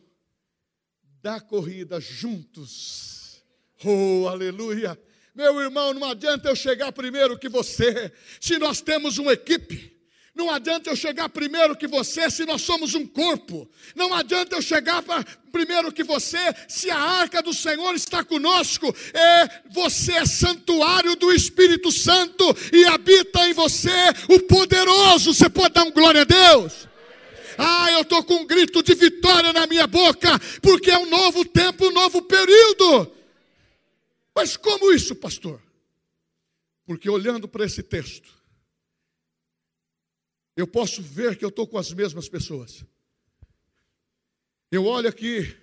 da 1.22 1.40
corrida 1.40 2.00
juntos. 2.00 3.44
Oh, 3.84 4.28
aleluia! 4.28 5.00
Meu 5.34 5.60
irmão, 5.60 5.94
não 5.94 6.10
adianta 6.10 6.48
eu 6.48 6.56
chegar 6.56 6.92
primeiro 6.92 7.38
que 7.38 7.50
você, 7.50 8.12
se 8.40 8.58
nós 8.58 8.80
temos 8.80 9.18
uma 9.18 9.34
equipe. 9.34 9.96
Não 10.36 10.52
adianta 10.52 10.90
eu 10.90 10.96
chegar 10.98 11.30
primeiro 11.30 11.78
que 11.78 11.88
você 11.88 12.30
se 12.30 12.46
nós 12.46 12.62
somos 12.62 12.94
um 12.94 13.08
corpo. 13.08 13.70
Não 13.96 14.14
adianta 14.14 14.58
eu 14.58 14.62
chegar 14.62 15.02
pra, 15.02 15.24
primeiro 15.50 15.94
que 15.94 16.04
você 16.04 16.38
se 16.68 16.92
a 16.92 17.00
arca 17.00 17.42
do 17.42 17.54
Senhor 17.54 17.96
está 17.96 18.22
conosco. 18.22 18.94
É, 19.14 19.62
você 19.72 20.12
é 20.12 20.26
santuário 20.26 21.16
do 21.16 21.32
Espírito 21.32 21.90
Santo 21.90 22.44
e 22.74 22.84
habita 22.86 23.48
em 23.48 23.54
você 23.54 23.90
o 24.28 24.42
poderoso. 24.42 25.34
Você 25.34 25.50
pode 25.50 25.74
dar 25.74 25.84
um 25.84 25.92
glória 25.92 26.22
a 26.22 26.26
Deus? 26.26 26.86
Ah, 27.58 27.92
eu 27.92 28.02
estou 28.02 28.24
com 28.24 28.36
um 28.36 28.46
grito 28.46 28.84
de 28.84 28.94
vitória 28.96 29.54
na 29.54 29.68
minha 29.68 29.88
boca, 29.88 30.40
porque 30.62 30.92
é 30.92 30.98
um 30.98 31.10
novo 31.10 31.46
tempo, 31.46 31.88
um 31.88 31.92
novo 31.92 32.22
período. 32.22 33.12
Mas 34.36 34.58
como 34.58 34.92
isso, 34.92 35.16
pastor? 35.16 35.62
Porque 36.86 37.10
olhando 37.10 37.48
para 37.48 37.66
esse 37.66 37.82
texto, 37.82 38.30
eu 40.56 40.68
posso 40.68 41.02
ver 41.02 41.38
que 41.38 41.44
eu 41.44 41.50
estou 41.50 41.68
com 41.68 41.78
as 41.78 41.92
mesmas 41.92 42.30
pessoas. 42.30 42.86
Eu 44.72 44.86
olho 44.86 45.08
aqui, 45.08 45.56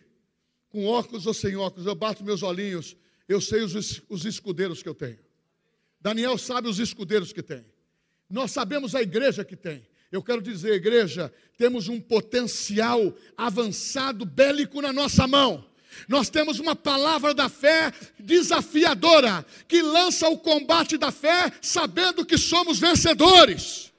com 0.68 0.86
óculos 0.86 1.26
ou 1.26 1.34
sem 1.34 1.56
óculos, 1.56 1.86
eu 1.86 1.94
bato 1.94 2.24
meus 2.24 2.42
olhinhos, 2.42 2.96
eu 3.28 3.40
sei 3.40 3.62
os, 3.62 4.02
os 4.08 4.24
escudeiros 4.24 4.82
que 4.82 4.88
eu 4.88 4.94
tenho. 4.94 5.18
Daniel 6.00 6.36
sabe 6.36 6.68
os 6.68 6.78
escudeiros 6.78 7.32
que 7.32 7.42
tem. 7.42 7.64
Nós 8.28 8.50
sabemos 8.50 8.94
a 8.94 9.02
igreja 9.02 9.44
que 9.44 9.54
tem. 9.54 9.86
Eu 10.12 10.22
quero 10.22 10.40
dizer, 10.40 10.74
igreja, 10.74 11.32
temos 11.56 11.88
um 11.88 12.00
potencial 12.00 13.16
avançado 13.36 14.24
bélico 14.24 14.80
na 14.80 14.92
nossa 14.92 15.26
mão. 15.26 15.64
Nós 16.06 16.28
temos 16.28 16.60
uma 16.60 16.76
palavra 16.76 17.34
da 17.34 17.48
fé 17.48 17.90
desafiadora, 18.18 19.44
que 19.66 19.82
lança 19.82 20.28
o 20.28 20.38
combate 20.38 20.96
da 20.96 21.10
fé, 21.10 21.50
sabendo 21.60 22.24
que 22.24 22.38
somos 22.38 22.78
vencedores 22.78 23.92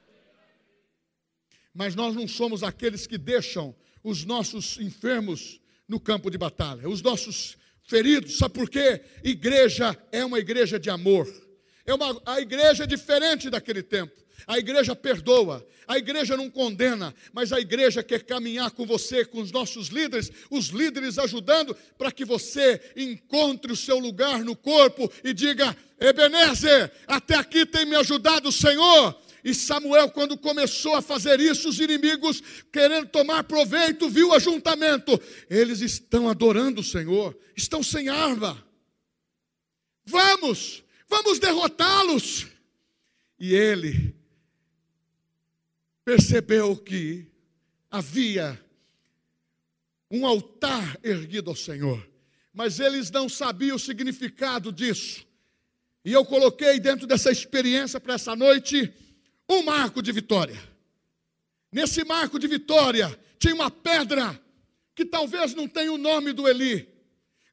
mas 1.74 1.96
nós 1.96 2.14
não 2.14 2.28
somos 2.28 2.62
aqueles 2.62 3.08
que 3.08 3.18
deixam 3.18 3.76
os 4.04 4.24
nossos 4.24 4.78
enfermos 4.80 5.60
no 5.88 6.00
campo 6.00 6.30
de 6.30 6.38
batalha, 6.38 6.88
os 6.88 7.02
nossos 7.02 7.58
feridos. 7.82 8.38
Sabe 8.38 8.54
por 8.54 8.70
quê? 8.70 9.02
Igreja 9.24 9.98
é 10.12 10.24
uma 10.24 10.40
igreja 10.40 10.80
de 10.80 10.90
amor. 10.90 11.28
É 11.86 11.94
uma 11.94 12.22
a 12.26 12.40
igreja 12.40 12.84
é 12.84 12.88
diferente 12.88 13.50
daquele 13.50 13.82
tempo. 13.82 14.23
A 14.48 14.58
igreja 14.58 14.96
perdoa, 14.96 15.66
a 15.88 15.98
igreja 15.98 16.36
não 16.38 16.50
condena, 16.50 17.14
mas 17.32 17.52
a 17.52 17.60
igreja 17.60 18.04
quer 18.04 18.24
caminhar 18.24 18.72
com 18.72 18.86
você, 18.86 19.26
com 19.26 19.42
os 19.42 19.52
nossos 19.52 19.88
líderes, 19.88 20.32
os 20.50 20.68
líderes 20.68 21.18
ajudando 21.18 21.76
para 21.98 22.12
que 22.12 22.26
você 22.26 22.82
encontre 22.96 23.72
o 23.72 23.76
seu 23.76 24.00
lugar 24.00 24.44
no 24.44 24.56
corpo 24.56 25.12
e 25.24 25.34
diga: 25.34 25.76
Ebenezer, 26.00 26.92
até 27.08 27.36
aqui 27.36 27.66
tem 27.66 27.86
me 27.86 27.96
ajudado 27.96 28.50
o 28.50 28.52
Senhor, 28.52 29.16
e 29.44 29.54
Samuel, 29.54 30.10
quando 30.10 30.38
começou 30.38 30.96
a 30.96 31.02
fazer 31.02 31.40
isso, 31.42 31.68
os 31.68 31.80
inimigos, 31.80 32.42
querendo 32.72 33.08
tomar 33.08 33.44
proveito, 33.44 34.10
viu 34.10 34.30
o 34.30 34.34
ajuntamento. 34.34 35.20
Eles 35.50 35.82
estão 35.82 36.30
adorando 36.30 36.80
o 36.80 36.84
Senhor, 36.84 37.38
estão 37.56 37.84
sem 37.84 38.08
arma. 38.08 38.66
Vamos, 40.06 40.84
vamos 41.10 41.40
derrotá-los. 41.40 42.48
E 43.38 43.54
ele 43.54 44.16
percebeu 46.06 46.76
que 46.76 47.28
havia 47.90 48.60
um 50.10 50.26
altar 50.26 51.00
erguido 51.04 51.50
ao 51.50 51.56
Senhor, 51.56 52.08
mas 52.54 52.80
eles 52.80 53.10
não 53.10 53.28
sabiam 53.28 53.76
o 53.76 53.80
significado 53.80 54.72
disso. 54.72 55.26
E 56.06 56.12
eu 56.12 56.26
coloquei 56.26 56.80
dentro 56.80 57.08
dessa 57.08 57.32
experiência 57.32 58.00
para 58.00 58.16
essa 58.16 58.36
noite 58.36 58.94
um 59.50 59.64
marco 59.64 60.02
de 60.02 60.12
vitória. 60.12 60.62
Nesse 61.72 62.04
marco 62.04 62.38
de 62.38 62.48
vitória 62.48 63.18
tinha 63.40 63.56
uma 63.56 63.72
pedra 63.72 64.40
que 64.96 65.06
talvez 65.06 65.56
não 65.56 65.68
tenha 65.68 65.92
o 65.92 65.98
nome 65.98 66.34
do 66.34 66.48
Eli, 66.48 66.88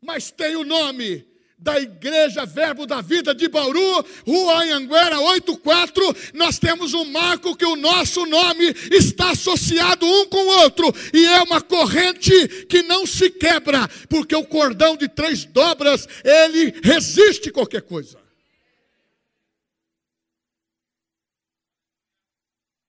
mas 0.03 0.31
tem 0.31 0.57
o 0.57 0.65
nome 0.65 1.27
da 1.61 1.79
Igreja 1.79 2.46
Verbo 2.46 2.87
da 2.87 3.03
Vida 3.03 3.35
de 3.35 3.46
Bauru, 3.46 4.05
Rua 4.27 4.62
Anhanguera 4.62 5.20
84, 5.20 6.03
nós 6.33 6.59
temos 6.59 6.94
um 6.94 7.05
marco 7.05 7.55
que 7.55 7.66
o 7.66 7.77
nosso 7.77 8.25
nome 8.25 8.64
está 8.90 9.31
associado 9.31 10.07
um 10.07 10.27
com 10.27 10.38
o 10.38 10.62
outro, 10.62 10.87
e 11.12 11.27
é 11.27 11.42
uma 11.42 11.61
corrente 11.61 12.66
que 12.66 12.83
não 12.83 13.07
se 13.07 13.31
quebra, 13.31 13.87
porque 14.09 14.35
o 14.35 14.44
cordão 14.44 14.96
de 14.96 15.07
três 15.07 15.44
dobras, 15.44 16.09
ele 16.25 16.81
resiste 16.83 17.51
qualquer 17.51 17.83
coisa. 17.83 18.18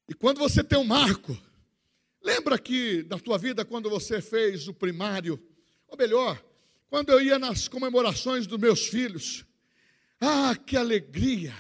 E 0.07 0.13
quando 0.13 0.39
você 0.39 0.63
tem 0.63 0.79
um 0.79 0.83
marco, 0.83 1.37
lembra 2.23 2.57
que 2.57 3.03
da 3.03 3.19
tua 3.19 3.37
vida 3.37 3.65
quando 3.65 3.89
você 3.89 4.21
fez 4.21 4.67
o 4.67 4.73
primário, 4.73 5.41
ou 5.87 5.97
melhor, 5.97 6.41
quando 6.91 7.09
eu 7.09 7.21
ia 7.21 7.39
nas 7.39 7.69
comemorações 7.69 8.45
dos 8.45 8.59
meus 8.59 8.85
filhos, 8.85 9.45
ah, 10.19 10.53
que 10.53 10.75
alegria! 10.75 11.55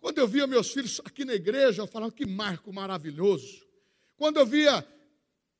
Quando 0.00 0.16
eu 0.16 0.26
via 0.26 0.46
meus 0.46 0.72
filhos 0.72 0.98
aqui 1.04 1.26
na 1.26 1.34
igreja, 1.34 1.82
eu 1.82 1.86
falava 1.86 2.10
que 2.10 2.24
marco 2.24 2.72
maravilhoso. 2.72 3.66
Quando 4.16 4.38
eu 4.38 4.46
via 4.46 4.82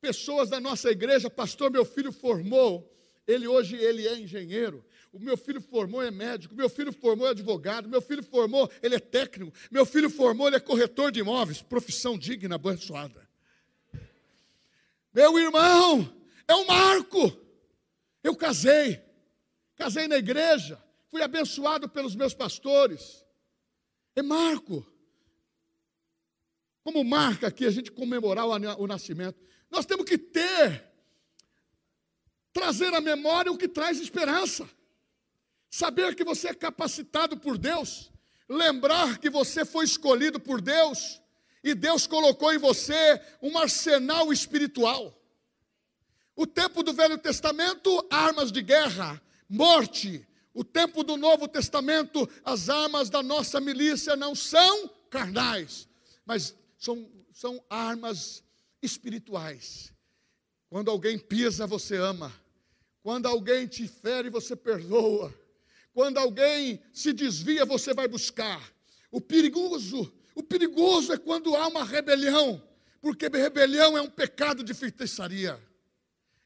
pessoas 0.00 0.48
da 0.48 0.58
nossa 0.58 0.90
igreja, 0.90 1.28
pastor, 1.28 1.70
meu 1.70 1.84
filho 1.84 2.10
formou, 2.10 2.90
ele 3.26 3.46
hoje 3.46 3.76
ele 3.76 4.08
é 4.08 4.18
engenheiro. 4.18 4.82
O 5.12 5.18
meu 5.18 5.36
filho 5.36 5.60
formou, 5.60 6.02
é 6.02 6.10
médico. 6.10 6.54
Meu 6.54 6.70
filho 6.70 6.90
formou, 6.90 7.26
é 7.26 7.32
advogado. 7.32 7.90
Meu 7.90 8.00
filho 8.00 8.22
formou, 8.22 8.70
ele 8.82 8.94
é 8.94 8.98
técnico. 8.98 9.52
Meu 9.70 9.84
filho 9.84 10.08
formou, 10.08 10.46
ele 10.46 10.56
é 10.56 10.60
corretor 10.60 11.12
de 11.12 11.20
imóveis. 11.20 11.60
Profissão 11.60 12.16
digna, 12.16 12.54
abençoada. 12.54 13.28
Meu 15.12 15.38
irmão, 15.38 16.10
é 16.48 16.54
um 16.54 16.64
marco. 16.64 17.45
Eu 18.26 18.34
casei. 18.34 19.00
Casei 19.76 20.08
na 20.08 20.16
igreja. 20.16 20.82
Fui 21.10 21.22
abençoado 21.22 21.88
pelos 21.88 22.16
meus 22.16 22.34
pastores. 22.34 23.24
É 24.16 24.22
marco. 24.22 24.84
Como 26.82 27.04
marca 27.04 27.46
aqui 27.46 27.64
a 27.64 27.70
gente 27.70 27.92
comemorar 27.92 28.46
o, 28.46 28.86
nascimento. 28.86 29.38
Nós 29.70 29.86
temos 29.86 30.04
que 30.04 30.18
ter, 30.18 30.92
trazer 32.52 32.92
à 32.94 33.00
memória 33.00 33.52
o 33.52 33.58
que 33.58 33.68
traz 33.68 34.00
esperança 34.00 34.68
saber 35.70 36.14
que 36.14 36.24
você 36.24 36.48
é 36.48 36.54
capacitado 36.54 37.36
por 37.36 37.58
Deus, 37.58 38.10
lembrar 38.48 39.18
que 39.18 39.28
você 39.28 39.64
foi 39.64 39.84
escolhido 39.84 40.40
por 40.40 40.60
Deus 40.60 41.20
e 41.62 41.74
Deus 41.74 42.06
colocou 42.06 42.52
em 42.52 42.58
você 42.58 43.20
um 43.42 43.58
arsenal 43.58 44.32
espiritual. 44.32 45.14
O 46.36 46.46
tempo 46.46 46.82
do 46.82 46.92
Velho 46.92 47.16
Testamento, 47.16 48.06
armas 48.10 48.52
de 48.52 48.60
guerra, 48.60 49.20
morte, 49.48 50.26
o 50.52 50.62
tempo 50.62 51.02
do 51.02 51.16
Novo 51.16 51.48
Testamento, 51.48 52.28
as 52.44 52.68
armas 52.68 53.08
da 53.08 53.22
nossa 53.22 53.58
milícia 53.58 54.14
não 54.14 54.34
são 54.34 54.88
carnais, 55.08 55.88
mas 56.26 56.54
são, 56.78 57.10
são 57.32 57.64
armas 57.70 58.44
espirituais. 58.82 59.92
Quando 60.68 60.90
alguém 60.90 61.18
pisa, 61.18 61.66
você 61.66 61.96
ama. 61.96 62.30
Quando 63.02 63.26
alguém 63.26 63.66
te 63.66 63.88
fere, 63.88 64.28
você 64.28 64.54
perdoa. 64.54 65.34
Quando 65.94 66.18
alguém 66.18 66.82
se 66.92 67.14
desvia, 67.14 67.64
você 67.64 67.94
vai 67.94 68.06
buscar. 68.06 68.74
O 69.10 69.20
perigoso, 69.20 70.12
o 70.34 70.42
perigoso 70.42 71.14
é 71.14 71.16
quando 71.16 71.56
há 71.56 71.68
uma 71.68 71.84
rebelião, 71.84 72.62
porque 73.00 73.28
rebelião 73.28 73.96
é 73.96 74.02
um 74.02 74.10
pecado 74.10 74.62
de 74.62 74.74
feitiçaria. 74.74 75.58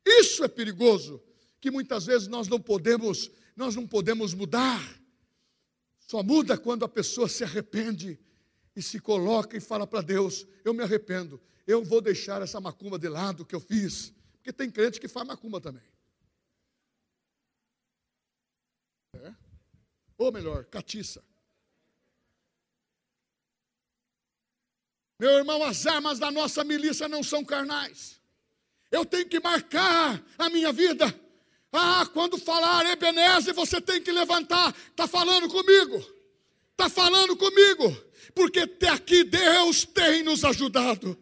Isso 0.05 0.43
é 0.45 0.49
perigoso, 0.49 1.23
que 1.61 1.71
muitas 1.71 2.07
vezes 2.07 2.29
nós 2.29 2.49
não 2.49 2.61
podemos 2.61 3.31
nós 3.57 3.77
não 3.77 3.87
podemos 3.87 4.33
mudar. 4.33 4.81
Só 5.99 6.23
muda 6.23 6.57
quando 6.57 6.85
a 6.85 6.89
pessoa 6.89 7.29
se 7.29 7.45
arrepende 7.45 8.19
e 8.75 8.83
se 8.83 8.99
coloca 8.99 9.57
e 9.57 9.61
fala 9.61 9.87
para 9.87 10.01
Deus: 10.01 10.47
Eu 10.65 10.73
me 10.73 10.83
arrependo, 10.83 11.41
eu 11.67 11.85
vou 11.85 12.01
deixar 12.01 12.43
essa 12.43 12.61
macumba 12.61 12.99
de 12.99 13.09
lado 13.09 13.45
que 13.45 13.55
eu 13.55 13.61
fiz. 13.61 14.13
Porque 14.35 14.53
tem 14.53 14.71
crente 14.71 14.99
que 14.99 15.09
faz 15.09 15.27
macumba 15.27 15.61
também. 15.61 15.83
É? 19.15 19.35
Ou 20.17 20.33
melhor, 20.33 20.65
catiça. 20.65 21.23
Meu 25.19 25.33
irmão, 25.33 25.63
as 25.63 25.87
armas 25.87 26.19
da 26.19 26.31
nossa 26.31 26.65
milícia 26.65 27.07
não 27.07 27.23
são 27.23 27.45
carnais. 27.45 28.20
Eu 28.91 29.05
tenho 29.05 29.27
que 29.27 29.41
marcar 29.41 30.23
a 30.37 30.49
minha 30.51 30.73
vida 30.73 31.15
ah, 31.73 32.05
quando 32.13 32.37
falar 32.37 32.85
Ebenezer, 32.91 33.55
você 33.55 33.81
tem 33.81 34.01
que 34.01 34.11
levantar. 34.11 34.75
Está 34.91 35.07
falando 35.07 35.49
comigo. 35.49 36.05
Está 36.73 36.89
falando 36.89 37.37
comigo. 37.37 37.97
Porque 38.35 38.61
até 38.61 38.89
aqui 38.89 39.23
Deus 39.23 39.85
tem 39.85 40.23
nos 40.23 40.45
ajudado. 40.45 41.17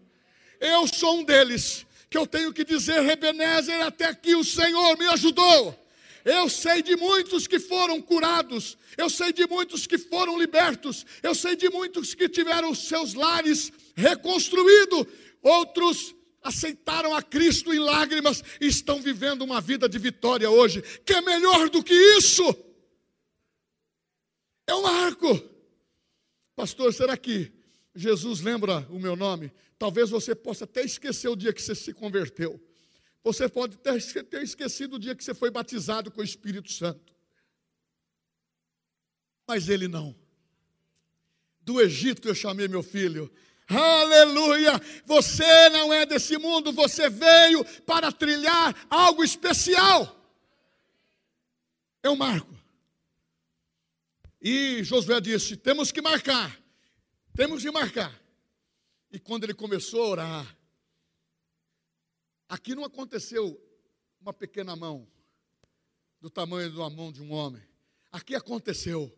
Eu 0.59 0.87
sou 0.87 1.19
um 1.19 1.25
deles. 1.25 1.87
Que 2.09 2.17
eu 2.17 2.27
tenho 2.27 2.55
que 2.55 2.65
dizer, 2.65 3.05
Ebenezer, 3.07 3.83
até 3.83 4.07
aqui 4.07 4.35
o 4.35 4.43
Senhor 4.43 4.97
me 4.97 5.07
ajudou. 5.09 5.79
Eu 6.25 6.49
sei 6.49 6.83
de 6.83 6.97
muitos 6.97 7.47
que 7.47 7.59
foram 7.59 8.01
curados, 8.03 8.77
eu 8.97 9.09
sei 9.09 9.33
de 9.33 9.47
muitos 9.47 9.87
que 9.87 9.97
foram 9.97 10.39
libertos, 10.39 11.07
eu 11.23 11.35
sei 11.35 11.55
de 11.55 11.71
muitos 11.71 12.13
que 12.13 12.29
tiveram 12.29 12.75
seus 12.75 13.15
lares 13.15 13.73
reconstruídos, 13.95 15.07
outros 15.43 16.15
aceitaram 16.43 17.15
a 17.15 17.23
Cristo 17.23 17.73
em 17.73 17.79
lágrimas 17.79 18.43
e 18.61 18.67
estão 18.67 19.01
vivendo 19.01 19.43
uma 19.43 19.61
vida 19.61 19.89
de 19.89 19.99
vitória 19.99 20.51
hoje. 20.51 20.83
Que 21.05 21.15
é 21.15 21.21
melhor 21.21 21.69
do 21.69 21.83
que 21.83 21.95
isso? 22.17 22.45
É 24.67 24.75
um 24.75 24.83
marco. 24.83 25.27
Pastor, 26.55 26.93
será 26.93 27.17
que 27.17 27.53
Jesus 27.95 28.41
lembra 28.41 28.87
o 28.91 28.99
meu 28.99 29.17
nome? 29.17 29.53
Talvez 29.79 30.11
você 30.11 30.35
possa 30.35 30.65
até 30.65 30.83
esquecer 30.83 31.29
o 31.29 31.37
dia 31.37 31.53
que 31.53 31.63
você 31.63 31.75
se 31.75 31.93
converteu. 31.93 32.61
Você 33.23 33.49
pode 33.49 33.77
ter 33.79 34.43
esquecido 34.43 34.97
o 34.97 34.99
dia 34.99 35.15
que 35.15 35.23
você 35.23 35.35
foi 35.35 35.51
batizado 35.51 36.11
com 36.11 36.21
o 36.21 36.25
Espírito 36.25 36.73
Santo. 36.73 37.15
Mas 39.47 39.69
ele 39.69 39.89
não. 39.89 40.15
Do 41.61 41.81
Egito 41.81 42.29
eu 42.29 42.35
chamei 42.35 42.69
meu 42.69 42.83
filho, 42.83 43.31
Aleluia! 43.69 44.81
Você 45.05 45.69
não 45.69 45.93
é 45.93 46.07
desse 46.07 46.39
mundo, 46.39 46.73
você 46.73 47.11
veio 47.11 47.63
para 47.83 48.11
trilhar 48.11 48.75
algo 48.89 49.23
especial. 49.23 50.17
Um 52.05 52.17
marco. 52.17 52.57
E 54.41 54.83
Josué 54.83 55.21
disse: 55.21 55.55
temos 55.57 55.93
que 55.93 56.01
marcar, 56.01 56.59
temos 57.35 57.63
que 57.63 57.71
marcar. 57.71 58.19
E 59.11 59.19
quando 59.19 59.45
ele 59.45 59.53
começou 59.53 60.03
a 60.03 60.09
orar, 60.09 60.59
aqui 62.49 62.75
não 62.75 62.85
aconteceu 62.85 63.61
uma 64.19 64.33
pequena 64.33 64.75
mão, 64.75 65.07
do 66.19 66.31
tamanho 66.31 66.71
uma 66.77 66.89
mão 66.89 67.13
de 67.13 67.21
um 67.21 67.31
homem. 67.33 67.63
Aqui 68.11 68.35
aconteceu. 68.35 69.15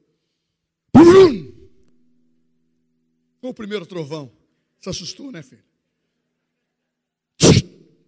Foi 3.41 3.51
o 3.51 3.55
primeiro 3.55 3.87
trovão. 3.87 4.40
Se 4.81 4.89
assustou, 4.89 5.31
né, 5.31 5.43
filho? 5.43 5.65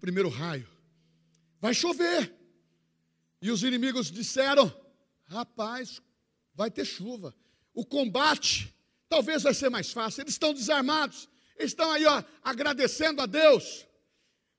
Primeiro 0.01 0.29
raio. 0.29 0.69
Vai 1.61 1.75
chover. 1.75 2.35
E 3.41 3.51
os 3.51 3.63
inimigos 3.63 4.11
disseram: 4.11 4.75
rapaz, 5.25 6.01
vai 6.55 6.71
ter 6.71 6.85
chuva. 6.85 7.35
O 7.75 7.85
combate 7.85 8.75
talvez 9.09 9.43
vai 9.43 9.55
ser 9.55 9.69
mais 9.69 9.93
fácil. 9.93 10.23
Eles 10.23 10.35
estão 10.35 10.55
desarmados. 10.55 11.29
Eles 11.57 11.73
estão 11.73 11.91
aí, 11.91 12.05
ó, 12.07 12.25
agradecendo 12.43 13.21
a 13.21 13.27
Deus. 13.27 13.87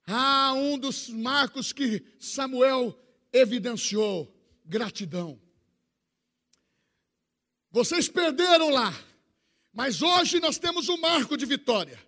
Ah, 0.06 0.54
um 0.54 0.78
dos 0.78 1.10
marcos 1.10 1.74
que 1.74 2.06
Samuel 2.20 2.98
evidenciou: 3.32 4.34
gratidão. 4.64 5.42
Vocês 7.72 8.08
perderam 8.08 8.70
lá. 8.70 8.94
Mas 9.74 10.04
hoje 10.04 10.40
nós 10.40 10.60
temos 10.60 10.88
um 10.88 10.98
marco 10.98 11.36
de 11.36 11.46
vitória 11.46 12.00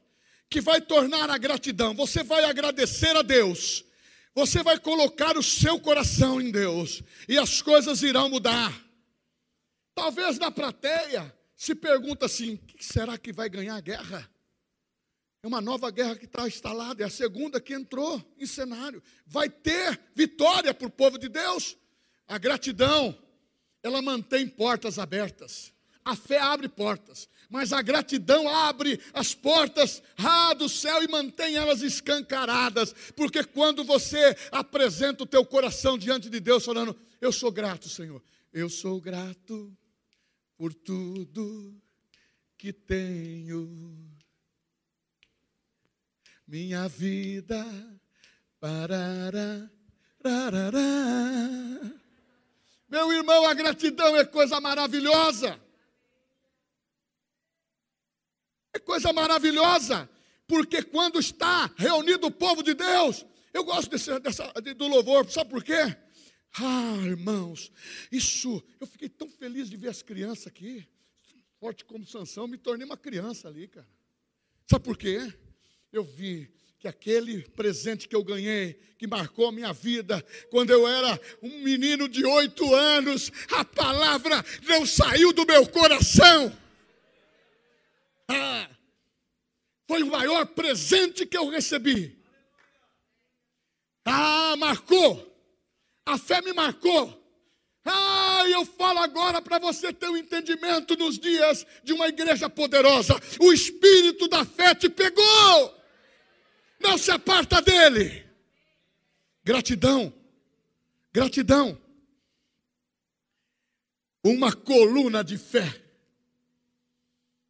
que 0.47 0.61
vai 0.61 0.79
tornar 0.79 1.29
a 1.31 1.37
gratidão. 1.37 1.95
Você 1.95 2.23
vai 2.23 2.43
agradecer 2.43 3.15
a 3.15 3.23
Deus. 3.23 3.83
Você 4.35 4.61
vai 4.61 4.79
colocar 4.79 5.35
o 5.35 5.41
seu 5.41 5.79
coração 5.79 6.39
em 6.39 6.51
Deus 6.51 7.01
e 7.27 7.37
as 7.39 7.61
coisas 7.61 8.03
irão 8.03 8.29
mudar. 8.29 8.71
Talvez 9.95 10.37
na 10.37 10.51
plateia 10.51 11.33
se 11.55 11.73
pergunta 11.73 12.27
assim: 12.27 12.57
que 12.57 12.85
será 12.85 13.17
que 13.17 13.33
vai 13.33 13.49
ganhar 13.49 13.75
a 13.75 13.81
guerra? 13.81 14.29
É 15.41 15.47
uma 15.47 15.61
nova 15.61 15.89
guerra 15.89 16.15
que 16.15 16.25
está 16.25 16.47
instalada, 16.47 17.01
é 17.01 17.05
a 17.05 17.09
segunda 17.09 17.61
que 17.61 17.73
entrou 17.73 18.21
em 18.37 18.45
cenário. 18.45 19.01
Vai 19.25 19.49
ter 19.49 19.99
vitória 20.13 20.73
para 20.73 20.87
o 20.87 20.91
povo 20.91 21.17
de 21.17 21.29
Deus. 21.29 21.77
A 22.27 22.37
gratidão, 22.37 23.17
ela 23.81 24.01
mantém 24.01 24.47
portas 24.47 24.99
abertas. 24.99 25.71
A 26.03 26.15
fé 26.15 26.39
abre 26.39 26.67
portas 26.67 27.29
mas 27.49 27.73
a 27.73 27.81
gratidão 27.81 28.47
abre 28.47 28.99
as 29.13 29.33
portas 29.33 30.01
ah, 30.17 30.53
do 30.53 30.67
céu 30.67 31.03
e 31.03 31.07
mantém 31.07 31.55
elas 31.55 31.81
escancaradas, 31.81 32.93
porque 33.15 33.43
quando 33.43 33.83
você 33.83 34.35
apresenta 34.51 35.23
o 35.23 35.27
teu 35.27 35.45
coração 35.45 35.97
diante 35.97 36.29
de 36.29 36.39
Deus, 36.39 36.65
falando: 36.65 36.95
Eu 37.21 37.31
sou 37.31 37.51
grato, 37.51 37.89
Senhor, 37.89 38.21
eu 38.53 38.69
sou 38.69 38.99
grato 38.99 39.75
por 40.57 40.73
tudo 40.73 41.79
que 42.57 42.71
tenho, 42.71 43.97
minha 46.47 46.87
vida, 46.87 47.65
parará. 48.59 49.69
Meu 52.89 53.13
irmão, 53.13 53.45
a 53.45 53.53
gratidão 53.53 54.17
é 54.17 54.25
coisa 54.25 54.59
maravilhosa. 54.59 55.59
É 58.75 58.79
coisa 58.79 59.13
maravilhosa, 59.13 60.09
porque 60.45 60.83
quando 60.83 61.17
está 61.17 61.71
reunido 61.77 62.27
o 62.27 62.31
povo 62.31 62.61
de 62.61 62.73
Deus, 62.73 63.25
eu 63.53 63.63
gosto 63.63 63.89
desse, 63.89 64.19
dessa, 64.19 64.51
do 64.75 64.87
louvor, 64.87 65.31
sabe 65.31 65.49
por 65.49 65.63
quê? 65.63 65.95
Ah, 66.59 66.97
irmãos, 67.05 67.71
isso, 68.11 68.61
eu 68.81 68.85
fiquei 68.85 69.07
tão 69.07 69.29
feliz 69.29 69.69
de 69.69 69.77
ver 69.77 69.87
as 69.87 70.01
crianças 70.01 70.47
aqui, 70.47 70.85
forte 71.57 71.85
como 71.85 72.05
Sansão, 72.05 72.49
me 72.49 72.57
tornei 72.57 72.85
uma 72.85 72.97
criança 72.97 73.47
ali, 73.47 73.69
cara. 73.69 73.87
Sabe 74.69 74.83
por 74.83 74.97
quê? 74.97 75.33
Eu 75.89 76.03
vi 76.03 76.53
que 76.77 76.89
aquele 76.89 77.43
presente 77.51 78.09
que 78.09 78.15
eu 78.15 78.25
ganhei, 78.25 78.73
que 78.97 79.07
marcou 79.07 79.47
a 79.47 79.53
minha 79.53 79.71
vida, 79.71 80.21
quando 80.51 80.71
eu 80.71 80.85
era 80.85 81.17
um 81.41 81.59
menino 81.59 82.09
de 82.09 82.25
oito 82.25 82.75
anos, 82.75 83.31
a 83.51 83.63
palavra 83.63 84.43
não 84.67 84.85
saiu 84.85 85.31
do 85.31 85.45
meu 85.45 85.65
coração. 85.65 86.64
Ah, 88.27 88.69
foi 89.87 90.03
o 90.03 90.07
maior 90.07 90.45
presente 90.47 91.25
que 91.25 91.37
eu 91.37 91.49
recebi. 91.49 92.17
Ah, 94.03 94.55
marcou. 94.57 95.31
A 96.05 96.17
fé 96.17 96.41
me 96.41 96.53
marcou. 96.53 97.21
Ah, 97.83 98.43
eu 98.47 98.65
falo 98.65 98.99
agora 98.99 99.41
para 99.41 99.59
você 99.59 99.93
ter 99.93 100.09
um 100.09 100.17
entendimento 100.17 100.95
nos 100.95 101.19
dias 101.19 101.65
de 101.83 101.93
uma 101.93 102.07
igreja 102.07 102.49
poderosa. 102.49 103.13
O 103.39 103.53
espírito 103.53 104.27
da 104.27 104.43
fé 104.43 104.73
te 104.73 104.89
pegou. 104.89 105.75
Não 106.79 106.97
se 106.97 107.11
aparta 107.11 107.61
dele. 107.61 108.25
Gratidão. 109.43 110.11
Gratidão. 111.13 111.79
Uma 114.23 114.51
coluna 114.51 115.23
de 115.23 115.37
fé. 115.37 115.81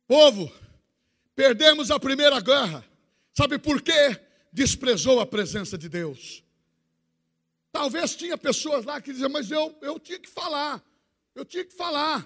Povo, 0.07 0.51
Perdemos 1.35 1.91
a 1.91 1.99
primeira 1.99 2.39
guerra. 2.39 2.85
Sabe 3.33 3.59
por 3.59 3.81
quê? 3.81 4.19
Desprezou 4.51 5.19
a 5.19 5.25
presença 5.25 5.77
de 5.77 5.89
Deus. 5.89 6.43
Talvez 7.71 8.15
tinha 8.15 8.37
pessoas 8.37 8.85
lá 8.85 9.01
que 9.01 9.11
diziam, 9.11 9.29
mas 9.29 9.51
eu, 9.51 9.77
eu 9.81 9.99
tinha 9.99 10.17
que 10.17 10.29
falar. 10.29 10.81
Eu 11.35 11.43
tinha 11.43 11.65
que 11.65 11.73
falar. 11.73 12.25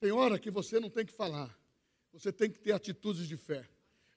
Tem 0.00 0.10
hora 0.10 0.38
que 0.38 0.50
você 0.50 0.80
não 0.80 0.88
tem 0.88 1.04
que 1.04 1.12
falar. 1.12 1.54
Você 2.14 2.32
tem 2.32 2.50
que 2.50 2.58
ter 2.58 2.72
atitudes 2.72 3.28
de 3.28 3.36
fé. 3.36 3.68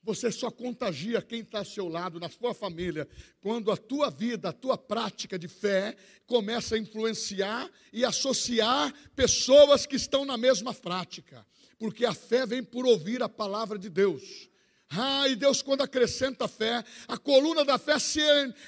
Você 0.02 0.32
só 0.32 0.50
contagia 0.50 1.22
quem 1.22 1.42
está 1.42 1.60
ao 1.60 1.66
seu 1.66 1.88
lado, 1.88 2.20
na 2.20 2.30
sua 2.30 2.54
família, 2.54 3.08
quando 3.40 3.72
a 3.72 3.78
tua 3.78 4.10
vida, 4.10 4.50
a 4.50 4.54
tua 4.54 4.78
prática 4.78 5.38
de 5.40 5.48
fé 5.48 5.96
começa 6.26 6.76
a 6.76 6.78
influenciar 6.78 7.70
e 7.92 8.04
associar 8.04 8.94
pessoas 9.16 9.86
que 9.86 9.96
estão 9.96 10.26
na 10.26 10.38
mesma 10.38 10.74
prática. 10.74 11.46
Porque 11.78 12.06
a 12.06 12.14
fé 12.14 12.46
vem 12.46 12.64
por 12.64 12.86
ouvir 12.86 13.22
a 13.22 13.30
palavra 13.30 13.78
de 13.78 13.90
Deus. 13.90 14.50
Ah, 14.90 15.28
e 15.28 15.36
Deus, 15.36 15.62
quando 15.62 15.82
acrescenta 15.82 16.46
a 16.46 16.48
fé, 16.48 16.84
a 17.08 17.18
coluna 17.18 17.66
da 17.66 17.78
fé, 17.78 17.98
se, 17.98 18.22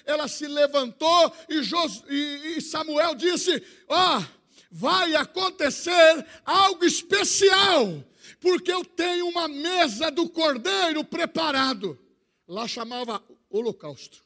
ela 0.06 0.28
se 0.28 0.48
levantou 0.48 1.34
e, 1.48 1.62
Jos, 1.62 2.04
e, 2.10 2.56
e 2.58 2.62
Samuel 2.62 3.14
disse: 3.14 3.62
Ó, 3.88 4.18
oh, 4.18 4.24
vai 4.72 5.16
acontecer 5.16 6.26
algo 6.44 6.84
especial 6.84 8.04
porque 8.40 8.72
eu 8.72 8.86
tenho 8.86 9.28
uma 9.28 9.48
mesa 9.48 10.12
do 10.12 10.30
cordeiro 10.30 11.04
preparado. 11.04 11.98
Lá 12.48 12.68
chamava 12.68 13.24
holocausto, 13.50 14.20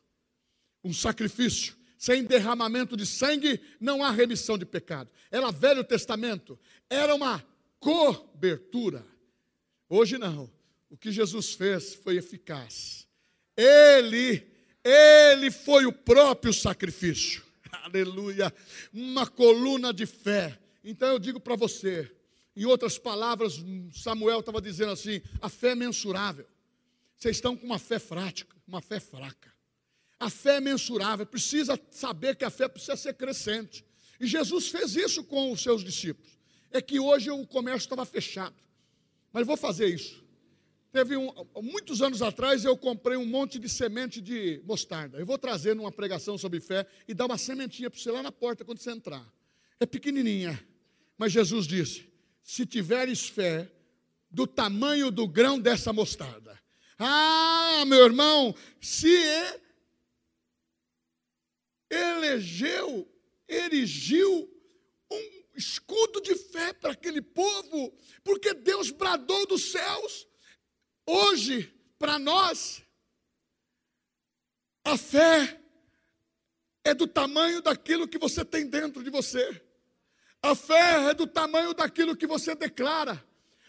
um 0.84 0.94
sacrifício. 0.94 1.78
Sem 1.98 2.24
derramamento 2.24 2.96
de 2.96 3.06
sangue 3.06 3.62
não 3.80 4.04
há 4.04 4.12
remissão 4.12 4.58
de 4.58 4.65
pecado. 4.65 5.10
Era 5.30 5.52
Velho 5.52 5.84
Testamento, 5.84 6.58
era 6.89 7.13
uma 7.13 7.44
cobertura. 7.80 9.06
Hoje 9.88 10.18
não. 10.18 10.50
O 10.89 10.98
que 10.98 11.12
Jesus 11.12 11.54
fez 11.54 11.94
foi 11.96 12.18
eficaz. 12.18 13.08
Ele, 13.56 14.46
ele 14.84 15.52
foi 15.52 15.86
o 15.86 15.92
próprio 15.92 16.54
sacrifício. 16.54 17.44
Aleluia. 17.84 18.54
Uma 18.94 19.28
coluna 19.28 19.94
de 19.94 20.06
fé. 20.06 20.58
Então 20.84 21.10
eu 21.10 21.20
digo 21.20 21.39
para 21.39 21.56
você, 21.56 22.10
em 22.56 22.65
outras 22.65 22.98
palavras, 22.98 23.63
Samuel 23.94 24.39
estava 24.39 24.62
dizendo 24.62 24.92
assim: 24.92 25.22
a 25.42 25.50
fé 25.50 25.70
é 25.70 25.76
mensurável. 25.76 26.48
Vocês 27.15 27.38
estão 27.38 27.56
com 27.56 27.65
uma 27.65 27.80
fé 27.80 28.00
frática, 28.00 28.56
uma 28.68 28.82
fé 28.82 29.00
fraca. 29.00 29.54
A 30.20 30.30
fé 30.30 30.58
é 30.58 30.62
mensurável, 30.62 31.26
precisa 31.26 31.80
saber 31.92 32.36
que 32.36 32.46
a 32.46 32.50
fé 32.50 32.68
precisa 32.68 32.96
ser 32.96 33.13
crescente. 33.13 33.86
E 34.20 34.28
Jesus 34.28 34.70
fez 34.70 34.96
isso 34.96 35.24
com 35.24 35.52
os 35.52 35.62
seus 35.62 35.84
discípulos. 35.84 36.38
É 36.71 36.82
que 36.82 36.99
hoje 36.99 37.32
o 37.32 37.45
comércio 37.47 37.86
estava 37.86 38.05
fechado. 38.05 38.55
Mas 39.32 39.45
vou 39.45 39.58
fazer 39.58 39.88
isso. 39.88 40.23
Teve 40.91 41.15
um, 41.15 41.32
muitos 41.62 42.01
anos 42.01 42.21
atrás 42.21 42.65
eu 42.65 42.75
comprei 42.75 43.15
um 43.15 43.25
monte 43.25 43.60
de 43.60 43.69
semente 43.69 44.19
de 44.19 44.62
mostarda. 44.65 45.19
Eu 45.19 45.25
vou 45.25 45.38
trazer 45.38 45.75
numa 45.75 45.91
pregação 45.91 46.38
sobre 46.38 46.60
fé 46.60 46.86
e 47.08 47.13
dar 47.13 47.25
uma 47.25 47.38
sementinha 47.38 47.89
para 47.89 47.99
você 47.99 48.12
lá 48.12 48.23
na 48.23 48.32
porta 48.32 48.65
quando 48.65 48.79
você 48.79 48.91
entrar. 48.91 49.23
É 49.79 49.86
pequenininha. 49.86 50.60
Mas 51.17 51.32
Jesus 51.32 51.67
disse: 51.67 52.12
se 52.43 52.65
tiveres 52.65 53.27
fé 53.27 53.71
do 54.32 54.47
tamanho 54.47 55.12
do 55.12 55.27
grão 55.27 55.60
dessa 55.60 55.93
mostarda. 55.93 56.60
Ah, 56.97 57.84
meu 57.88 58.03
irmão, 58.05 58.53
se 58.82 59.08
elegeu, 61.89 63.08
erigiu 63.47 64.49
um 65.12 65.38
escudo 65.60 66.22
de 66.22 66.36
fé 66.36 66.74
para 66.74 66.93
aquele 66.93 67.22
povo, 67.22 67.93
porque 68.24 68.54
Deus 68.54 68.89
bradou 68.89 69.45
dos 69.45 69.72
céus. 69.72 70.26
Hoje, 71.06 71.72
para 72.00 72.17
nós, 72.17 72.82
a 74.84 74.98
fé 74.98 75.60
é 76.84 76.93
do 76.93 77.06
tamanho 77.06 77.62
daquilo 77.62 78.08
que 78.08 78.17
você 78.17 78.43
tem 78.45 78.65
dentro 78.65 79.04
de 79.04 79.10
você. 79.10 79.62
A 80.41 80.56
fé 80.56 81.10
é 81.10 81.13
do 81.13 81.28
tamanho 81.28 81.74
daquilo 81.74 82.15
que 82.15 82.26
você 82.26 82.56
declara. 82.56 83.22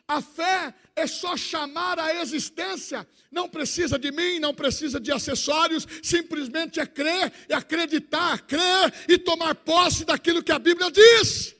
A 0.06 0.20
fé 0.20 0.74
é 0.96 1.06
só 1.06 1.36
chamar 1.36 1.98
a 1.98 2.16
existência, 2.16 3.06
não 3.30 3.48
precisa 3.48 3.96
de 3.98 4.10
mim, 4.10 4.40
não 4.40 4.52
precisa 4.52 4.98
de 4.98 5.12
acessórios, 5.12 5.86
simplesmente 6.02 6.80
é 6.80 6.86
crer, 6.86 7.32
é 7.48 7.54
acreditar, 7.54 8.42
crer 8.42 8.92
e 9.08 9.16
tomar 9.18 9.54
posse 9.54 10.04
daquilo 10.04 10.42
que 10.42 10.50
a 10.50 10.58
Bíblia 10.58 10.90
diz. 10.90 11.59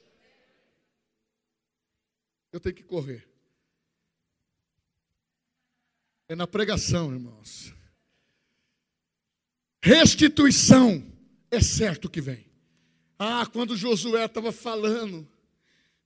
Eu 2.53 2.61
tenho 2.61 2.75
que 2.75 2.83
correr. 2.83 3.29
É 6.29 6.35
na 6.35 6.47
pregação, 6.47 7.13
irmãos. 7.13 7.75
Restituição 9.83 11.05
é 11.51 11.61
certo 11.61 12.09
que 12.09 12.21
vem. 12.21 12.47
Ah, 13.19 13.47
quando 13.47 13.77
Josué 13.77 14.25
estava 14.25 14.53
falando 14.53 15.29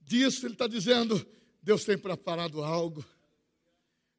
disso, 0.01 0.47
ele 0.47 0.55
está 0.55 0.67
dizendo: 0.67 1.27
Deus 1.63 1.85
tem 1.85 1.99
preparado 1.99 2.63
algo. 2.63 3.05